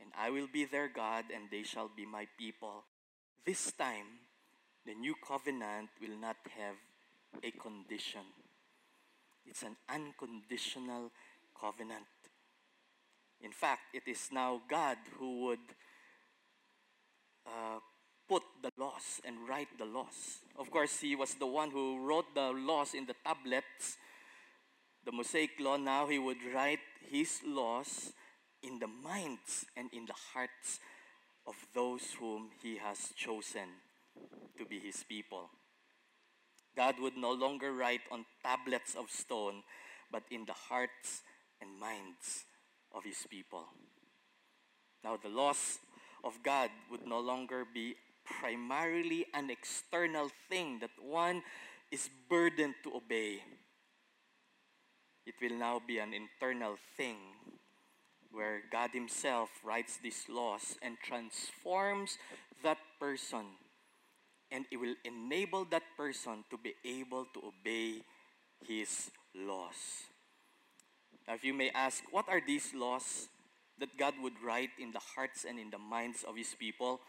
[0.00, 2.84] and I will be their God, and they shall be my people.
[3.44, 4.24] This time,
[4.86, 6.76] the new covenant will not have
[7.42, 8.24] a condition.
[9.48, 11.10] It's an unconditional
[11.58, 12.04] covenant.
[13.40, 15.66] In fact, it is now God who would
[17.46, 17.78] uh,
[18.28, 20.40] put the laws and write the laws.
[20.58, 23.96] Of course, He was the one who wrote the laws in the tablets,
[25.04, 25.76] the Mosaic law.
[25.76, 26.80] Now He would write
[27.10, 28.12] His laws
[28.62, 30.80] in the minds and in the hearts
[31.46, 33.68] of those whom He has chosen
[34.58, 35.48] to be His people.
[36.78, 39.64] God would no longer write on tablets of stone,
[40.12, 41.22] but in the hearts
[41.60, 42.46] and minds
[42.94, 43.66] of His people.
[45.02, 45.80] Now, the laws
[46.22, 51.42] of God would no longer be primarily an external thing that one
[51.90, 53.42] is burdened to obey.
[55.26, 57.16] It will now be an internal thing
[58.30, 62.18] where God Himself writes these laws and transforms
[62.62, 63.46] that person,
[64.50, 68.02] and it will enable that person to be able to obey
[68.66, 70.08] His laws.
[71.26, 73.28] Now, if you may ask, what are these laws
[73.78, 77.00] that God would write in the hearts and in the minds of His people?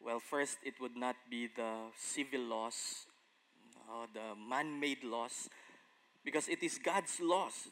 [0.00, 3.06] Well, first, it would not be the civil laws,
[3.88, 5.48] uh, the man made laws,
[6.24, 7.68] because it is God's laws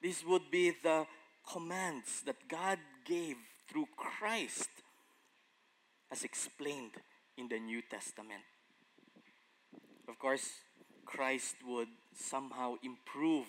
[0.00, 1.06] these would be the
[1.50, 3.36] commands that God gave
[3.68, 4.68] through Christ.
[6.10, 6.92] As explained
[7.36, 8.42] in the New Testament.
[10.08, 10.48] Of course,
[11.06, 13.46] Christ would somehow improve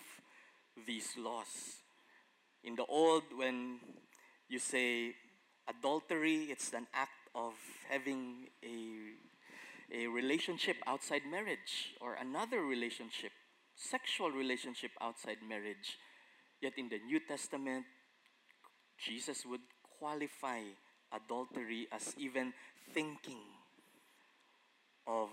[0.85, 1.81] these laws.
[2.63, 3.79] In the old, when
[4.47, 5.15] you say
[5.67, 7.53] adultery, it's an act of
[7.89, 13.31] having a, a relationship outside marriage or another relationship,
[13.75, 15.97] sexual relationship outside marriage.
[16.61, 17.85] Yet in the New Testament,
[18.99, 19.61] Jesus would
[19.97, 20.61] qualify
[21.13, 22.53] adultery as even
[22.93, 23.41] thinking
[25.07, 25.29] of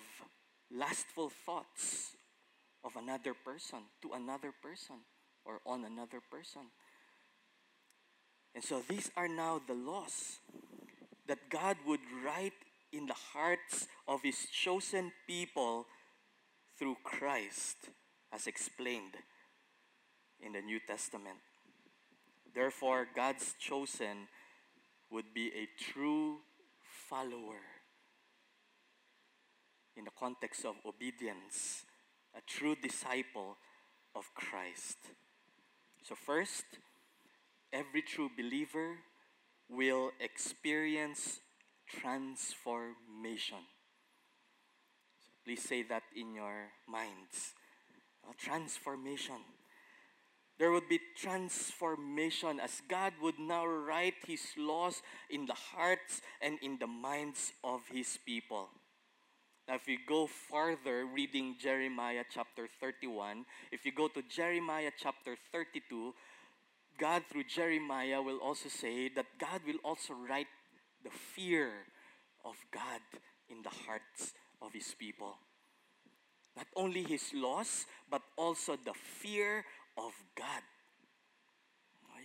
[0.71, 2.17] lustful thoughts
[2.85, 4.97] of another person to another person
[5.45, 6.63] or on another person.
[8.55, 10.39] And so these are now the laws
[11.27, 12.53] that God would write
[12.93, 15.87] in the hearts of His chosen people
[16.79, 17.77] through Christ,
[18.33, 19.15] as explained
[20.41, 21.39] in the New Testament.
[22.55, 24.29] Therefore, God's chosen
[25.11, 26.39] would be a true
[27.09, 27.61] follower
[29.97, 31.85] in the context of obedience,
[32.37, 33.57] a true disciple
[34.15, 34.99] of Christ.
[36.03, 36.65] So, first,
[37.73, 38.99] every true believer
[39.69, 41.41] will experience
[41.87, 43.65] transformation.
[45.21, 47.55] So please say that in your minds.
[48.27, 49.37] Uh, transformation.
[50.59, 56.59] There would be transformation as God would now write His laws in the hearts and
[56.63, 58.69] in the minds of His people.
[59.69, 65.37] Now, if you go farther reading Jeremiah chapter 31, if you go to Jeremiah chapter
[65.53, 66.15] 32,
[66.99, 70.49] God, through Jeremiah, will also say that God will also write
[71.05, 71.71] the fear
[72.45, 73.01] of God
[73.49, 75.37] in the hearts of His people.
[76.57, 79.65] Not only His laws, but also the fear
[79.99, 80.63] of God.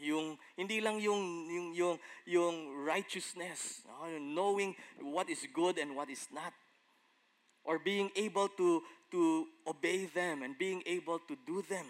[0.02, 3.82] Yung hindi lang yung yung yung, yung righteousness,
[4.22, 6.54] knowing what is good and what is not
[7.64, 11.86] or being able to to obey them and being able to do them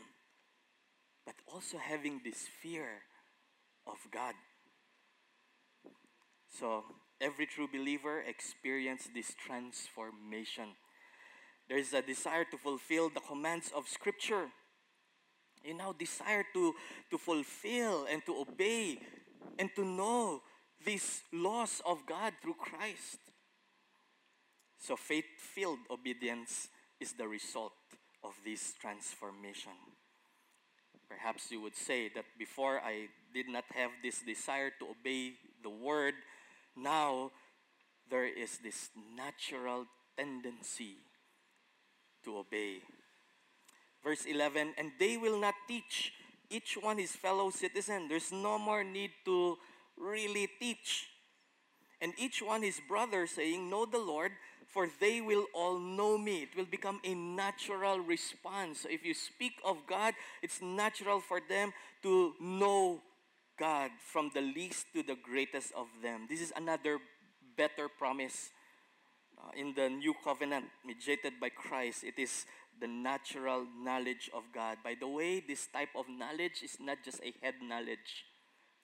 [1.25, 3.03] but also having this fear
[3.87, 4.35] of God.
[6.59, 6.83] So,
[7.19, 10.75] every true believer experience this transformation.
[11.69, 14.47] There is a desire to fulfill the commands of Scripture.
[15.63, 16.73] You now desire to,
[17.09, 18.99] to fulfill and to obey
[19.57, 20.41] and to know
[20.85, 23.19] these laws of God through Christ.
[24.79, 26.67] So, faith filled obedience
[26.99, 27.71] is the result
[28.23, 29.71] of this transformation.
[31.07, 35.69] Perhaps you would say that before I did not have this desire to obey the
[35.69, 36.15] word,
[36.75, 37.31] now
[38.09, 39.85] there is this natural
[40.17, 40.97] tendency
[42.25, 42.79] to obey.
[44.03, 46.13] Verse 11, and they will not teach
[46.49, 48.07] each one his fellow citizen.
[48.09, 49.57] There's no more need to
[49.97, 51.07] really teach.
[52.01, 54.33] And each one his brother, saying, Know the Lord,
[54.67, 56.43] for they will all know me.
[56.43, 58.81] It will become a natural response.
[58.81, 63.01] So if you speak of God, it's natural for them to know
[63.57, 66.27] God from the least to the greatest of them.
[66.29, 66.97] This is another
[67.55, 68.49] better promise
[69.37, 72.03] uh, in the new covenant mediated by Christ.
[72.03, 72.45] It is
[72.79, 74.77] the natural knowledge of God.
[74.83, 78.25] By the way, this type of knowledge is not just a head knowledge,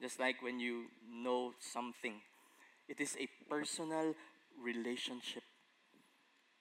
[0.01, 2.21] just like when you know something,
[2.87, 4.13] it is a personal
[4.63, 5.43] relationship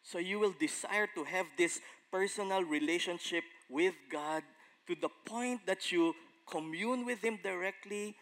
[0.09, 4.43] so you will desire to have this personal relationship with God
[4.87, 6.15] to the point that you
[6.49, 8.17] commune with Him directly,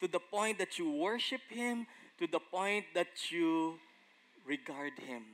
[0.00, 1.86] to the point that you worship Him,
[2.18, 3.74] to the point that you
[4.46, 5.24] regard Him.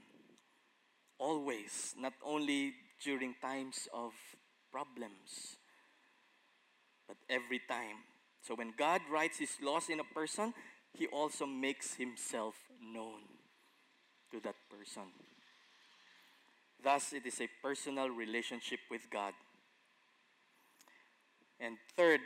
[1.18, 2.72] Always, not only
[3.04, 4.12] during times of
[4.70, 5.56] problems,
[7.06, 8.04] but every time.
[8.40, 10.54] So when God writes His laws in a person,
[10.92, 13.20] He also makes Himself known
[14.30, 15.04] to that person.
[16.82, 19.34] Thus, it is a personal relationship with God.
[21.60, 22.20] And third,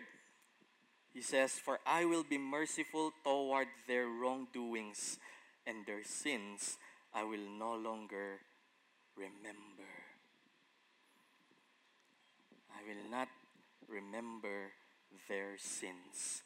[1.12, 5.18] he says, For I will be merciful toward their wrongdoings,
[5.66, 6.78] and their sins
[7.12, 8.40] I will no longer
[9.16, 9.95] remember.
[12.86, 13.26] Will not
[13.88, 14.70] remember
[15.28, 16.42] their sins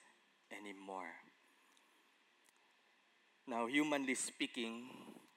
[0.50, 1.12] anymore.
[3.46, 4.88] Now, humanly speaking,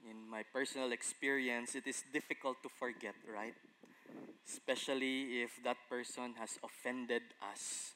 [0.10, 3.56] in my personal experience, it is difficult to forget, right?
[4.48, 7.94] Especially if that person has offended us.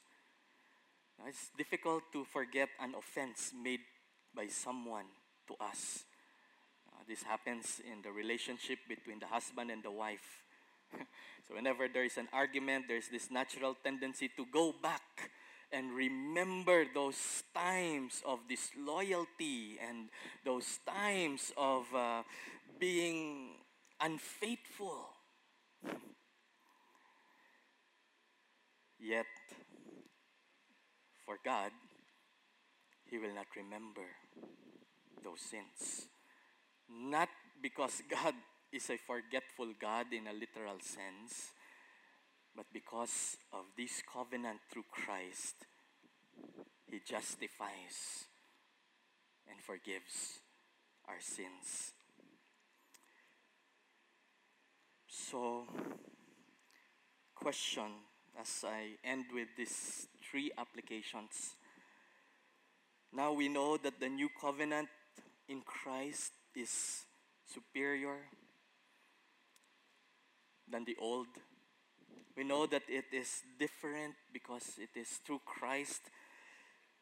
[1.26, 3.82] It's difficult to forget an offense made
[4.36, 5.05] by someone
[5.47, 6.03] to us.
[6.91, 10.43] Uh, this happens in the relationship between the husband and the wife.
[11.47, 15.31] so, whenever there is an argument, there's this natural tendency to go back
[15.71, 20.09] and remember those times of disloyalty and
[20.45, 22.23] those times of uh,
[22.79, 23.55] being
[23.99, 25.09] unfaithful.
[28.99, 29.25] Yet,
[31.25, 31.71] for God,
[33.05, 34.07] He will not remember
[35.23, 36.07] those sins.
[36.89, 37.29] Not
[37.61, 38.33] because God
[38.72, 41.51] is a forgetful God in a literal sense,
[42.55, 45.55] but because of this covenant through Christ,
[46.89, 48.26] He justifies
[49.49, 50.39] and forgives
[51.07, 51.93] our sins.
[55.07, 55.68] So,
[57.36, 57.91] question
[58.39, 61.55] as I end with these three applications.
[63.13, 64.89] Now we know that the new covenant
[65.47, 67.05] in Christ is
[67.45, 68.28] superior
[70.70, 71.28] than the old.
[72.36, 76.01] We know that it is different because it is through Christ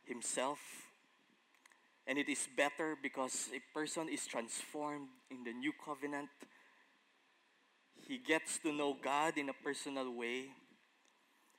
[0.05, 0.59] Himself.
[2.07, 6.30] And it is better because a person is transformed in the new covenant.
[8.07, 10.45] He gets to know God in a personal way.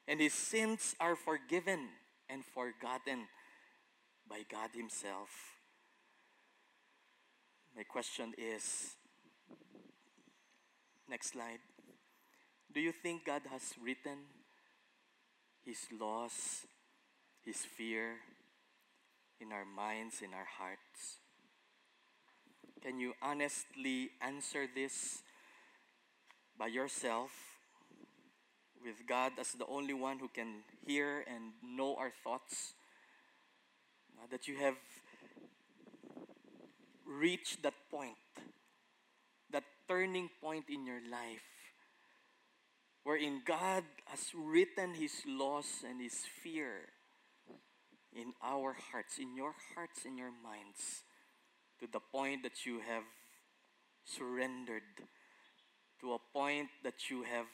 [0.08, 1.88] And his sins are forgiven
[2.28, 3.26] and forgotten
[4.28, 5.30] by God Himself.
[7.76, 8.94] My question is
[11.08, 11.65] next slide.
[12.76, 14.18] Do you think God has written
[15.64, 16.66] His laws,
[17.42, 18.16] His fear
[19.40, 21.24] in our minds, in our hearts?
[22.82, 25.22] Can you honestly answer this
[26.58, 27.30] by yourself,
[28.84, 32.74] with God as the only one who can hear and know our thoughts?
[34.20, 34.76] Uh, that you have
[37.06, 38.20] reached that point,
[39.50, 41.55] that turning point in your life,
[43.06, 46.90] wherein God has written His laws and His fear
[48.12, 51.04] in our hearts, in your hearts, in your minds,
[51.78, 53.04] to the point that you have
[54.04, 55.06] surrendered,
[56.00, 57.46] to a point that you have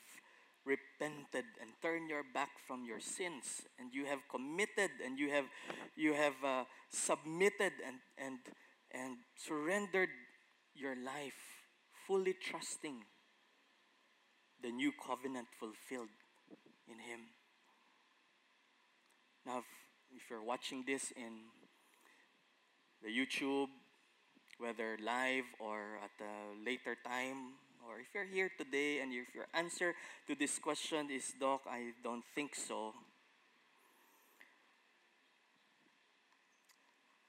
[0.64, 5.44] repented and turned your back from your sins and you have committed and you have
[5.96, 8.38] you have uh, submitted and and
[8.92, 10.08] and surrendered
[10.74, 11.66] your life
[12.06, 13.02] fully trusting
[14.62, 16.14] the new covenant fulfilled
[16.88, 17.20] in him
[19.46, 19.64] now if,
[20.16, 21.50] if you're watching this in
[23.02, 23.68] the youtube
[24.58, 27.58] whether live or at a later time
[27.88, 29.94] or if you're here today and if your answer
[30.26, 32.92] to this question is, Doc, I don't think so,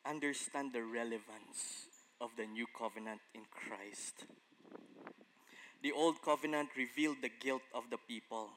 [0.05, 1.89] understand the relevance
[2.21, 4.25] of the new covenant in Christ.
[5.84, 8.49] The old covenant revealed the guilt of the people.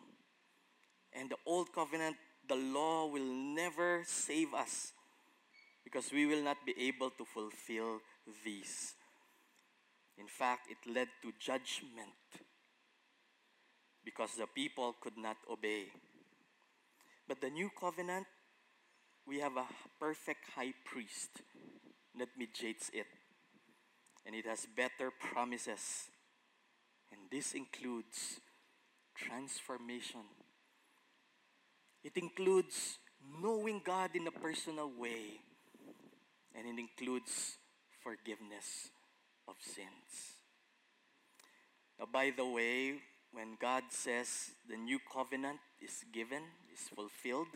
[1.12, 2.16] And the old covenant,
[2.49, 4.93] the law will never save us
[5.83, 7.99] because we will not be able to fulfill
[8.45, 8.95] these.
[10.18, 12.14] In fact, it led to judgment
[14.05, 15.87] because the people could not obey.
[17.27, 18.27] But the new covenant,
[19.27, 19.66] we have a
[19.99, 21.43] perfect high priest
[22.18, 23.07] that mediates it.
[24.24, 26.09] And it has better promises.
[27.31, 28.41] This includes
[29.14, 30.20] transformation.
[32.05, 32.99] It includes
[33.43, 35.41] knowing God in a personal way.
[36.55, 37.57] And it includes
[38.03, 38.91] forgiveness
[39.49, 40.41] of sins.
[41.99, 43.01] Now, by the way,
[43.33, 47.49] when God says the new covenant is given, is fulfilled,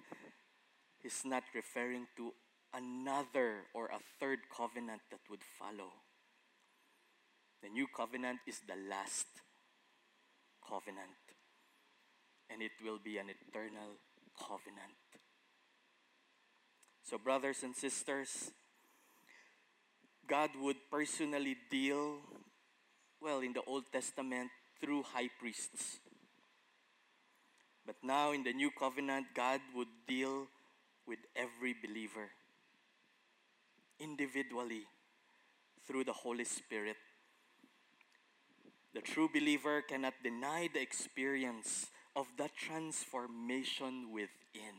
[1.03, 2.33] He's not referring to
[2.75, 5.93] another or a third covenant that would follow.
[7.63, 9.27] The new covenant is the last
[10.71, 11.19] covenant,
[12.49, 13.99] and it will be an eternal
[14.39, 14.95] covenant.
[17.03, 18.53] So, brothers and sisters,
[20.29, 22.19] God would personally deal,
[23.21, 24.51] well, in the Old Testament
[24.81, 25.99] through high priests.
[27.85, 30.47] But now in the New Covenant, God would deal
[31.07, 32.31] with every believer
[33.99, 34.83] individually
[35.87, 36.97] through the Holy Spirit.
[38.95, 41.87] The true believer cannot deny the experience
[42.17, 44.75] of that transformation within.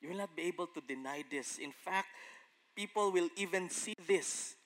[0.00, 1.58] You will not be able to deny this.
[1.58, 2.08] In fact,
[2.74, 4.56] people will even see this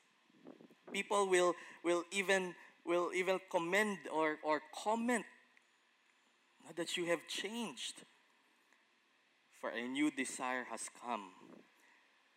[0.93, 5.25] people will will even will even commend or, or comment
[6.77, 8.03] that you have changed
[9.61, 11.31] for a new desire has come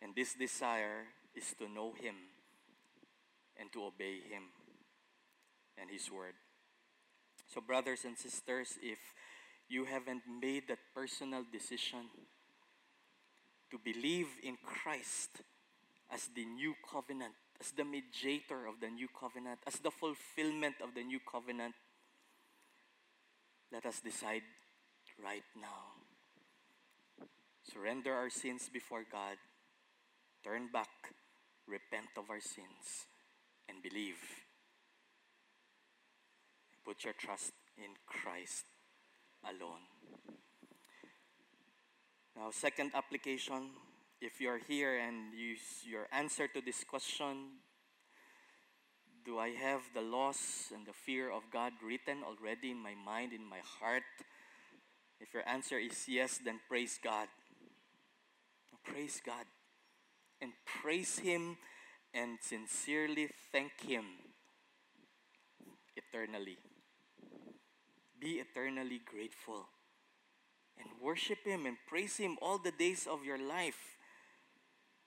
[0.00, 2.14] and this desire is to know him
[3.58, 4.42] and to obey him
[5.80, 6.34] and his word
[7.52, 8.98] so brothers and sisters if
[9.68, 12.08] you haven't made that personal decision
[13.70, 15.40] to believe in Christ
[16.12, 20.94] as the new covenant, as the mediator of the new covenant, as the fulfillment of
[20.94, 21.74] the new covenant,
[23.72, 24.42] let us decide
[25.24, 25.96] right now.
[27.72, 29.36] Surrender our sins before God,
[30.44, 31.16] turn back,
[31.66, 33.08] repent of our sins,
[33.70, 34.20] and believe.
[36.84, 38.64] Put your trust in Christ
[39.44, 39.86] alone.
[42.36, 43.70] Now, second application
[44.22, 47.58] if you're here and you, your answer to this question,
[49.24, 53.32] do I have the loss and the fear of God written already in my mind,
[53.32, 54.04] in my heart?
[55.20, 57.26] If your answer is yes, then praise God.
[58.84, 59.44] Praise God.
[60.40, 61.56] And praise Him
[62.14, 64.04] and sincerely thank Him
[65.96, 66.58] eternally.
[68.22, 69.66] Be eternally grateful
[70.78, 73.96] and worship Him and praise Him all the days of your life.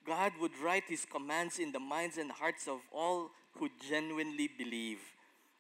[0.06, 5.00] God would write His commands in the minds and hearts of all who genuinely believe.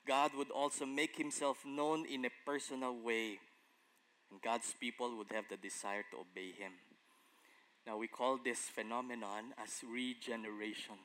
[0.06, 3.40] God would also make Himself known in a personal way,
[4.30, 6.74] and God's people would have the desire to obey Him.
[7.88, 10.96] Now, we call this phenomenon as regeneration.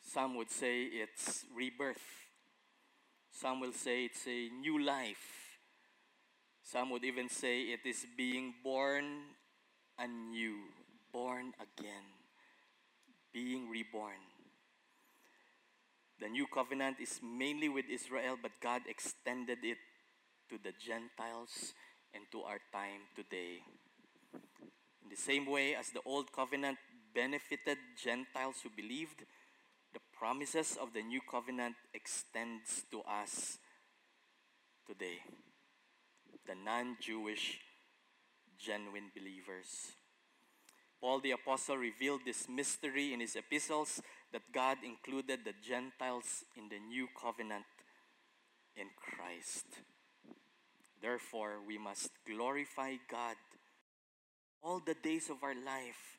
[0.00, 2.25] Some would say it's rebirth.
[3.36, 5.58] Some will say it's a new life.
[6.62, 9.04] Some would even say it is being born
[9.98, 10.56] anew,
[11.12, 12.16] born again,
[13.34, 14.24] being reborn.
[16.18, 19.76] The new covenant is mainly with Israel, but God extended it
[20.48, 21.74] to the Gentiles
[22.14, 23.60] and to our time today.
[25.02, 26.78] In the same way as the old covenant
[27.14, 29.24] benefited Gentiles who believed,
[29.96, 33.56] the promises of the new covenant extends to us
[34.86, 35.20] today,
[36.46, 37.58] the non-Jewish
[38.58, 39.96] genuine believers.
[41.00, 44.02] Paul the apostle revealed this mystery in his epistles
[44.34, 47.64] that God included the Gentiles in the new covenant
[48.76, 49.64] in Christ.
[51.00, 53.36] Therefore, we must glorify God
[54.62, 56.18] all the days of our life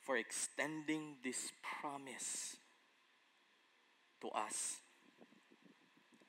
[0.00, 2.56] for extending this promise
[4.24, 4.78] to us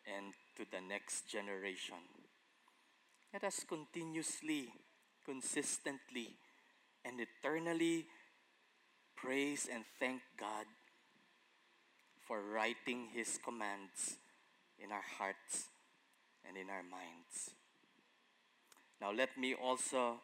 [0.05, 1.95] and to the next generation.
[3.31, 4.67] Let us continuously,
[5.25, 6.35] consistently,
[7.05, 8.05] and eternally
[9.15, 10.65] praise and thank God
[12.27, 14.17] for writing His commands
[14.77, 15.67] in our hearts
[16.47, 17.51] and in our minds.
[18.99, 20.21] Now, let me also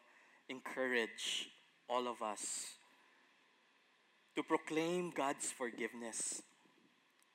[0.48, 1.48] encourage
[1.88, 2.66] all of us
[4.36, 6.42] to proclaim God's forgiveness.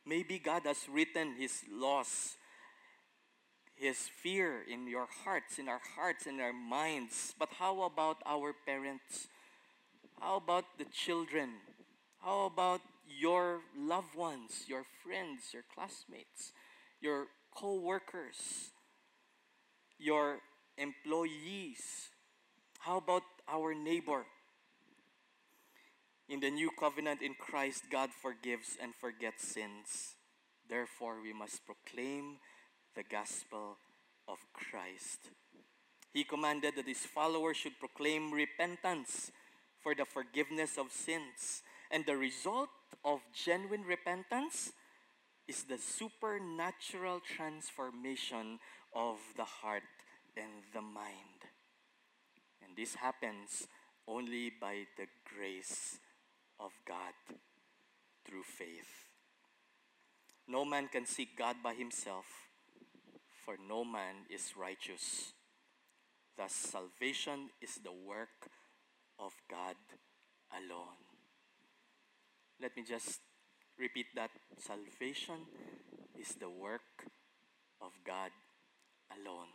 [0.08, 2.38] Maybe God has written His laws,
[3.76, 7.34] His fear in your hearts, in our hearts, in our minds.
[7.38, 9.28] But how about our parents?
[10.22, 11.50] How about the children?
[12.20, 12.80] How about
[13.20, 16.54] your loved ones, your friends, your classmates,
[17.02, 18.72] your co workers,
[20.00, 20.40] your
[20.78, 22.10] employees?
[22.80, 24.26] How about our neighbor?
[26.30, 30.16] In the new covenant in Christ, God forgives and forgets sins.
[30.70, 32.40] Therefore, we must proclaim
[32.96, 33.78] the gospel
[34.28, 35.32] of Christ.
[36.12, 39.32] He commanded that his followers should proclaim repentance
[39.80, 41.64] for the forgiveness of sins.
[41.92, 42.70] And the result
[43.06, 44.74] of genuine repentance
[45.48, 48.60] is the supernatural transformation
[48.94, 49.84] of the heart
[50.36, 51.48] and the mind.
[52.62, 53.68] And this happens
[54.08, 56.00] only by the grace
[56.60, 57.14] of God
[58.26, 59.10] through faith.
[60.48, 62.26] No man can seek God by himself,
[63.46, 65.34] for no man is righteous.
[66.38, 68.50] Thus, salvation is the work
[69.20, 69.76] of God
[70.54, 71.02] alone.
[72.62, 73.20] Let me just
[73.78, 74.32] repeat that.
[74.58, 75.46] Salvation
[76.18, 77.06] is the work
[77.82, 78.32] of God
[79.12, 79.50] alone.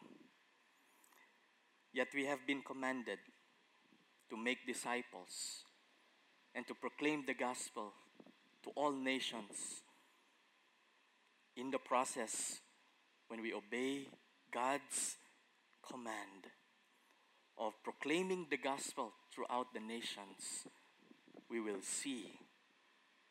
[1.92, 3.18] Yet we have been commanded
[4.30, 5.64] to make disciples
[6.55, 7.92] and to proclaim the gospel
[8.64, 9.82] to all nations.
[11.57, 12.61] In the process,
[13.28, 14.09] when we obey
[14.53, 15.16] God's
[15.86, 16.48] command
[17.59, 20.66] of proclaiming the gospel throughout the nations,
[21.50, 22.32] we will see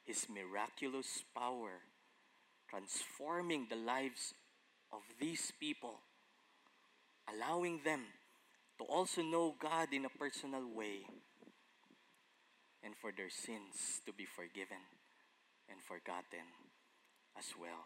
[0.06, 1.82] His miraculous power
[2.70, 4.34] transforming the lives
[4.94, 6.00] of these people,
[7.34, 8.02] allowing them
[8.80, 11.06] to also know God in a personal way
[12.84, 14.84] and for their sins to be forgiven
[15.70, 16.48] and forgotten
[17.38, 17.86] as well.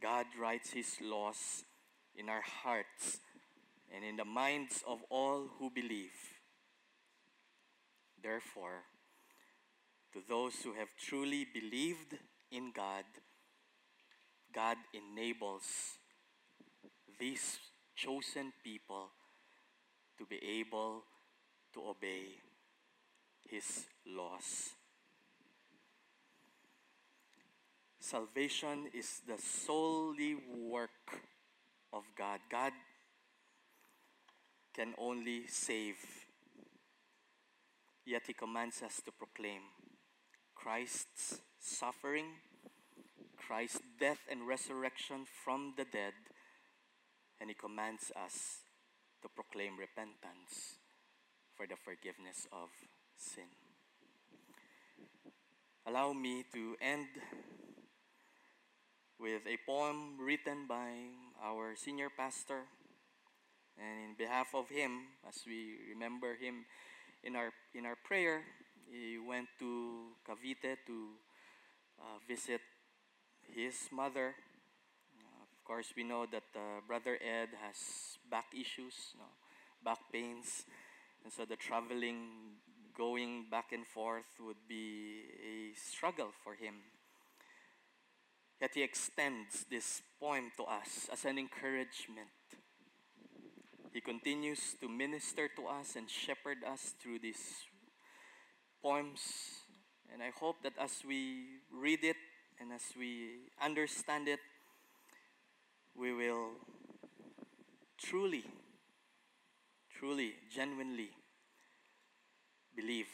[0.00, 1.64] God writes His laws
[2.16, 3.18] in our hearts
[3.94, 6.16] and in the minds of all who believe.
[8.22, 8.82] Therefore,
[10.12, 12.18] to those who have truly believed
[12.50, 13.04] in God,
[14.54, 15.62] God enables
[17.18, 17.58] these
[17.96, 19.10] chosen people
[20.18, 21.04] to be able
[21.74, 22.41] to obey
[23.52, 24.70] His loss.
[28.00, 31.20] Salvation is the solely work
[31.92, 32.40] of God.
[32.50, 32.72] God
[34.74, 35.96] can only save.
[38.06, 39.60] Yet He commands us to proclaim
[40.54, 42.24] Christ's suffering,
[43.36, 46.14] Christ's death and resurrection from the dead,
[47.38, 48.62] and He commands us
[49.20, 50.78] to proclaim repentance
[51.54, 52.70] for the forgiveness of
[53.22, 53.46] sin.
[55.86, 57.06] Allow me to end
[59.18, 60.90] with a poem written by
[61.42, 62.66] our senior pastor.
[63.78, 66.66] And in behalf of him, as we remember him
[67.22, 68.42] in our, in our prayer,
[68.90, 71.08] he went to Cavite to
[72.00, 72.60] uh, visit
[73.54, 74.34] his mother.
[75.62, 79.30] Of course, we know that uh, Brother Ed has back issues, you know,
[79.84, 80.66] back pains.
[81.22, 82.58] And so the traveling,
[82.96, 86.74] going back and forth would be a struggle for him.
[88.60, 92.28] Yet he extends this poem to us as an encouragement.
[93.92, 97.66] He continues to minister to us and shepherd us through these
[98.82, 99.20] poems.
[100.12, 102.16] And I hope that as we read it
[102.60, 104.40] and as we understand it,
[105.94, 106.52] we will
[107.98, 108.44] truly,
[109.90, 111.10] truly, genuinely
[112.74, 113.08] believe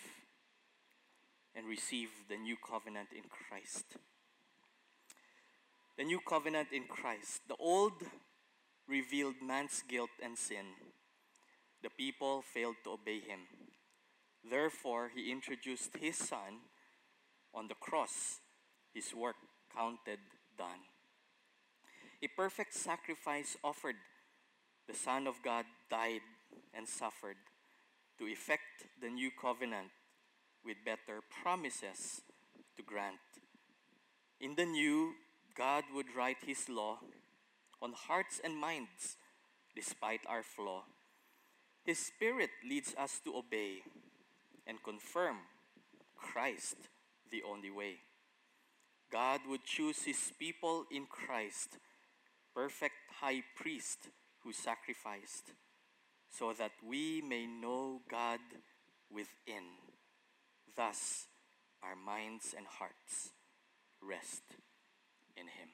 [1.54, 3.98] and receive the new covenant in Christ
[5.98, 7.42] the new covenant in Christ.
[7.48, 8.04] The old
[8.86, 10.64] revealed man's guilt and sin.
[11.82, 13.40] The people failed to obey him.
[14.48, 16.62] Therefore, he introduced his son
[17.52, 18.38] on the cross,
[18.94, 19.34] his work
[19.76, 20.20] counted
[20.56, 20.86] done.
[22.22, 23.96] A perfect sacrifice offered.
[24.86, 26.22] The Son of God died
[26.72, 27.36] and suffered
[28.18, 29.88] to effect the new covenant
[30.64, 32.22] with better promises
[32.76, 33.16] to grant.
[34.40, 35.14] In the new,
[35.56, 36.98] God would write His law
[37.80, 39.16] on hearts and minds
[39.74, 40.84] despite our flaw.
[41.84, 43.82] His Spirit leads us to obey
[44.66, 45.36] and confirm
[46.16, 46.76] Christ
[47.30, 47.96] the only way.
[49.10, 51.78] God would choose His people in Christ,
[52.54, 54.08] perfect high priest
[54.42, 55.52] who sacrificed,
[56.30, 58.40] so that we may know God
[59.10, 59.64] within.
[60.76, 61.26] Thus,
[61.82, 63.30] our minds and hearts
[64.00, 64.42] rest
[65.36, 65.68] in Him.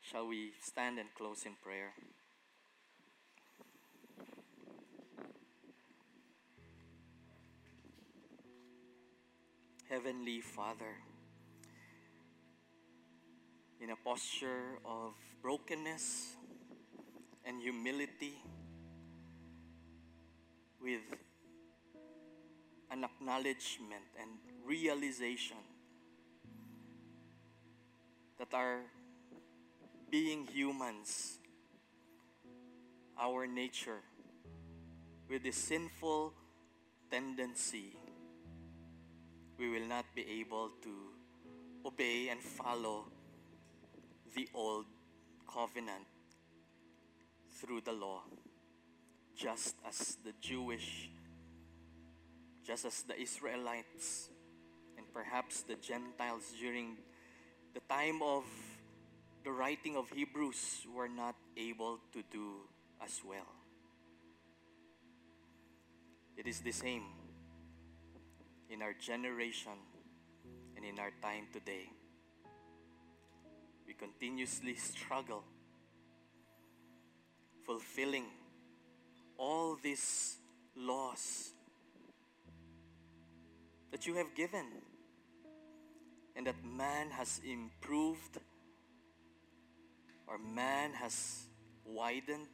[0.00, 1.92] Shall we stand and close in prayer?
[9.90, 10.96] Heavenly Father,
[13.80, 16.36] in a posture of brokenness
[17.46, 18.36] and humility,
[20.82, 21.00] with
[22.90, 24.30] an acknowledgement and
[24.64, 25.56] realization
[28.38, 28.80] that are
[30.10, 31.38] being humans,
[33.20, 34.00] our nature,
[35.28, 36.32] with the sinful
[37.10, 37.96] tendency,
[39.58, 40.94] we will not be able to
[41.84, 43.04] obey and follow
[44.34, 44.86] the old
[45.52, 46.06] covenant
[47.60, 48.22] through the law,
[49.38, 51.08] just as the Jewish,
[52.66, 54.30] just as the Israelites,
[54.96, 56.96] and perhaps the Gentiles during
[57.72, 58.42] the time of
[59.44, 62.56] the writing of Hebrews were not able to do
[63.00, 63.46] as well.
[66.36, 67.04] It is the same
[68.68, 69.78] in our generation
[70.76, 71.88] and in our time today.
[73.86, 75.44] We continuously struggle
[77.64, 78.24] fulfilling
[79.38, 80.36] all these
[80.76, 81.52] laws
[83.90, 84.66] that you have given
[86.36, 88.38] and that man has improved
[90.26, 91.46] or man has
[91.84, 92.46] widened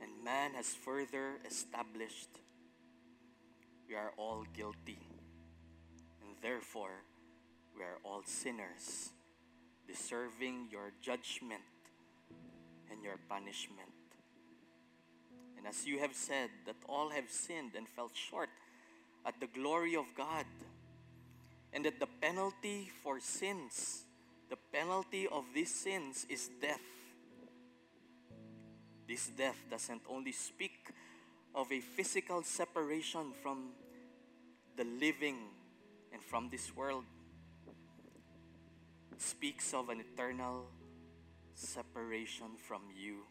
[0.00, 2.28] and man has further established,
[3.88, 4.98] we are all guilty.
[6.22, 7.02] And therefore,
[7.76, 9.10] we are all sinners,
[9.86, 11.62] deserving your judgment
[12.90, 13.93] and your punishment.
[15.64, 18.50] And as you have said, that all have sinned and fell short
[19.24, 20.44] at the glory of God
[21.72, 24.02] and that the penalty for sins,
[24.50, 26.82] the penalty of these sins is death.
[29.08, 30.90] This death doesn't only speak
[31.54, 33.70] of a physical separation from
[34.76, 35.38] the living
[36.12, 37.04] and from this world.
[39.12, 40.66] It speaks of an eternal
[41.54, 43.22] separation from you.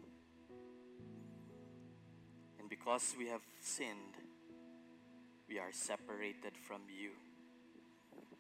[2.74, 4.18] Because we have sinned,
[5.48, 7.12] we are separated from you.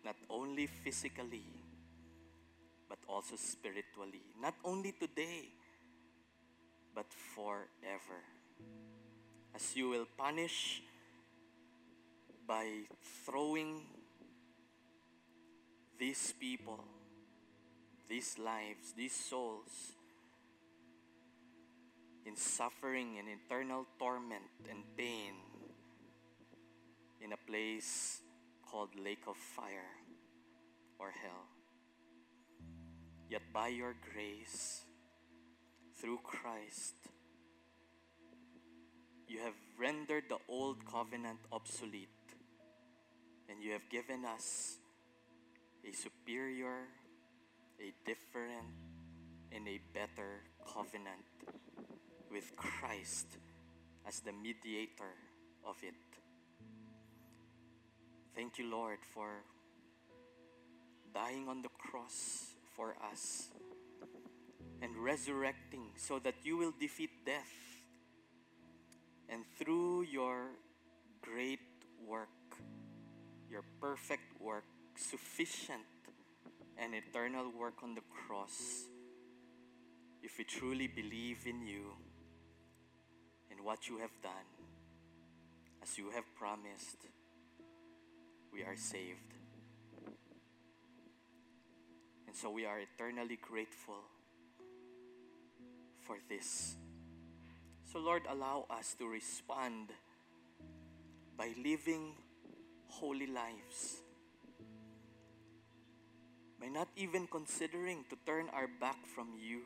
[0.03, 1.45] Not only physically,
[2.89, 4.23] but also spiritually.
[4.41, 5.49] Not only today,
[6.95, 7.05] but
[7.36, 8.21] forever.
[9.53, 10.81] As you will punish
[12.47, 12.89] by
[13.27, 13.86] throwing
[15.99, 16.84] these people,
[18.09, 19.93] these lives, these souls
[22.26, 25.34] in suffering and eternal torment and pain
[27.21, 28.21] in a place
[28.69, 29.91] called lake of fire
[30.99, 31.47] or hell.
[33.30, 34.84] Yet by your grace,
[35.99, 36.95] through Christ,
[39.28, 42.09] you have rendered the old covenant obsolete
[43.49, 44.78] and you have given us
[45.88, 46.88] a superior,
[47.80, 48.67] a different,
[49.51, 50.43] and a better
[50.74, 51.26] covenant
[52.34, 53.27] with Christ
[54.07, 55.13] as the mediator
[55.65, 55.93] of it.
[58.36, 59.43] Thank you, Lord, for
[61.13, 63.49] dying on the cross for us
[64.81, 67.53] and resurrecting so that you will defeat death.
[69.29, 70.47] And through your
[71.21, 71.59] great
[72.05, 72.29] work,
[73.49, 74.65] your perfect work,
[74.95, 75.86] sufficient
[76.79, 78.88] and eternal work on the cross,
[80.23, 81.93] if we truly believe in you
[83.64, 84.49] what you have done,
[85.82, 86.97] as you have promised,
[88.51, 89.34] we are saved.
[92.28, 94.03] And so we are eternally grateful
[96.01, 96.76] for this.
[97.91, 99.89] So, Lord, allow us to respond
[101.38, 102.16] by living
[102.88, 104.01] holy lives,
[106.59, 109.61] by not even considering to turn our back from you,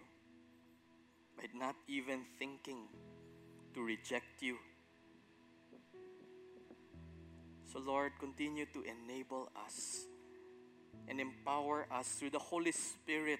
[1.38, 2.88] by not even thinking
[3.78, 4.58] to reject you.
[7.72, 10.06] So, Lord, continue to enable us
[11.08, 13.40] and empower us through the Holy Spirit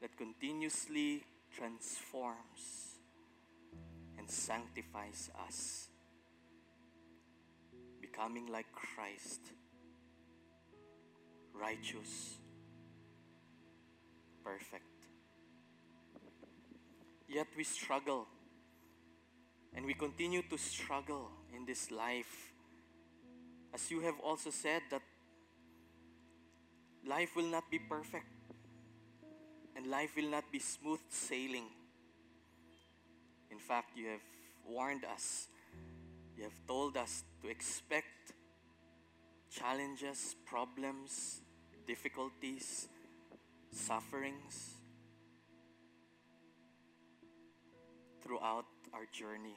[0.00, 2.96] that continuously transforms
[4.16, 5.88] and sanctifies us,
[8.00, 9.40] becoming like Christ,
[11.52, 12.38] righteous,
[14.42, 14.84] perfect.
[17.28, 18.28] Yet we struggle,
[19.76, 22.52] and we continue to struggle in this life.
[23.74, 25.02] As you have also said, that
[27.06, 28.26] life will not be perfect
[29.76, 31.66] and life will not be smooth sailing.
[33.50, 34.20] In fact, you have
[34.66, 35.48] warned us,
[36.36, 38.32] you have told us to expect
[39.50, 41.40] challenges, problems,
[41.86, 42.88] difficulties,
[43.70, 44.74] sufferings
[48.22, 49.56] throughout our journey.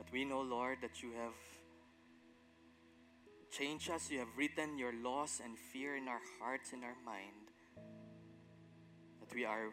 [0.00, 1.34] But we know, Lord, that you have
[3.52, 4.10] changed us.
[4.10, 7.52] You have written your laws and fear in our hearts and our mind
[9.20, 9.66] that we are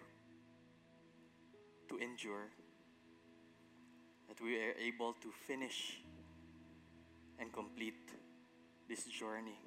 [1.88, 2.50] to endure,
[4.28, 6.02] that we are able to finish
[7.40, 8.12] and complete
[8.90, 9.62] this journey.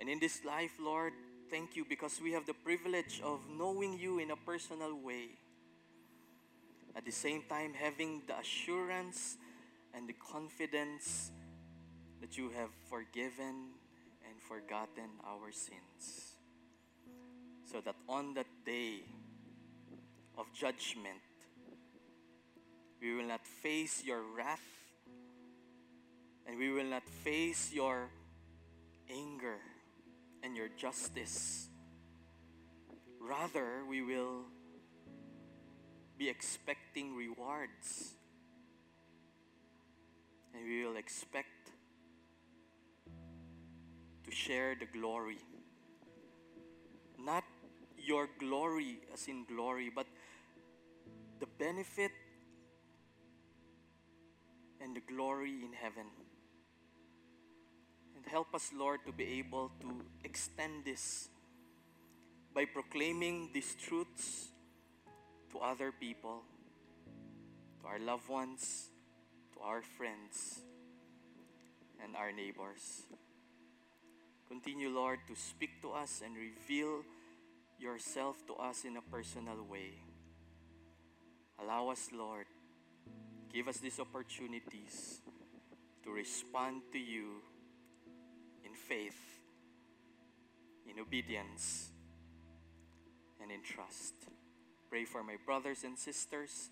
[0.00, 1.12] And in this life, Lord,
[1.48, 5.38] thank you because we have the privilege of knowing you in a personal way.
[6.96, 9.36] At the same time, having the assurance
[9.94, 11.30] and the confidence
[12.20, 13.70] that you have forgiven
[14.28, 16.36] and forgotten our sins.
[17.64, 19.04] So that on that day
[20.36, 21.20] of judgment,
[23.00, 24.60] we will not face your wrath
[26.46, 28.08] and we will not face your
[29.08, 29.58] anger
[30.42, 31.68] and your justice.
[33.20, 34.44] Rather, we will
[36.20, 38.12] be expecting rewards
[40.52, 41.70] and we will expect
[44.22, 45.38] to share the glory.
[47.18, 47.44] Not
[47.96, 50.06] your glory as in glory, but
[51.38, 52.10] the benefit
[54.82, 56.04] and the glory in heaven.
[58.14, 61.30] And help us, Lord, to be able to extend this
[62.54, 64.50] by proclaiming these truths
[65.52, 66.42] to other people,
[67.80, 68.88] to our loved ones,
[69.54, 70.60] to our friends,
[72.02, 73.02] and our neighbors.
[74.48, 77.02] Continue, Lord, to speak to us and reveal
[77.78, 80.02] yourself to us in a personal way.
[81.62, 82.46] Allow us, Lord,
[83.52, 85.20] give us these opportunities
[86.04, 87.42] to respond to you
[88.64, 89.18] in faith,
[90.88, 91.90] in obedience,
[93.40, 94.14] and in trust.
[94.90, 96.68] Pray for my brothers and sisters.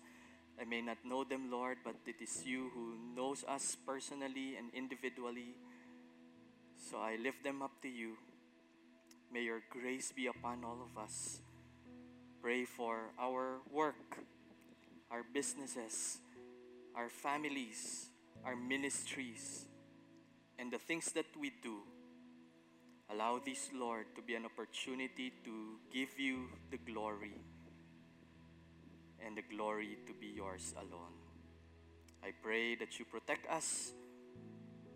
[0.59, 4.73] I may not know them, Lord, but it is you who knows us personally and
[4.73, 5.55] individually.
[6.75, 8.17] So I lift them up to you.
[9.31, 11.39] May your grace be upon all of us.
[12.41, 14.19] Pray for our work,
[15.09, 16.17] our businesses,
[16.97, 18.07] our families,
[18.43, 19.63] our ministries,
[20.57, 21.83] and the things that we do.
[23.09, 27.39] Allow this, Lord, to be an opportunity to give you the glory
[29.25, 31.15] and the glory to be yours alone.
[32.23, 33.91] I pray that you protect us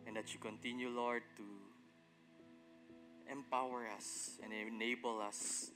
[0.06, 1.44] and that you continue, Lord, to
[3.32, 5.72] empower us and enable us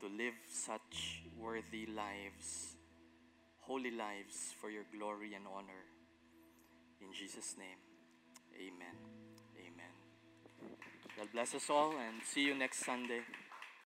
[0.00, 2.76] to live such worthy lives,
[3.60, 5.84] holy lives for your glory and honor.
[7.00, 7.80] In Jesus' name,
[8.54, 8.96] amen.
[9.58, 9.94] Amen.
[11.16, 13.20] God bless us all and see you next Sunday.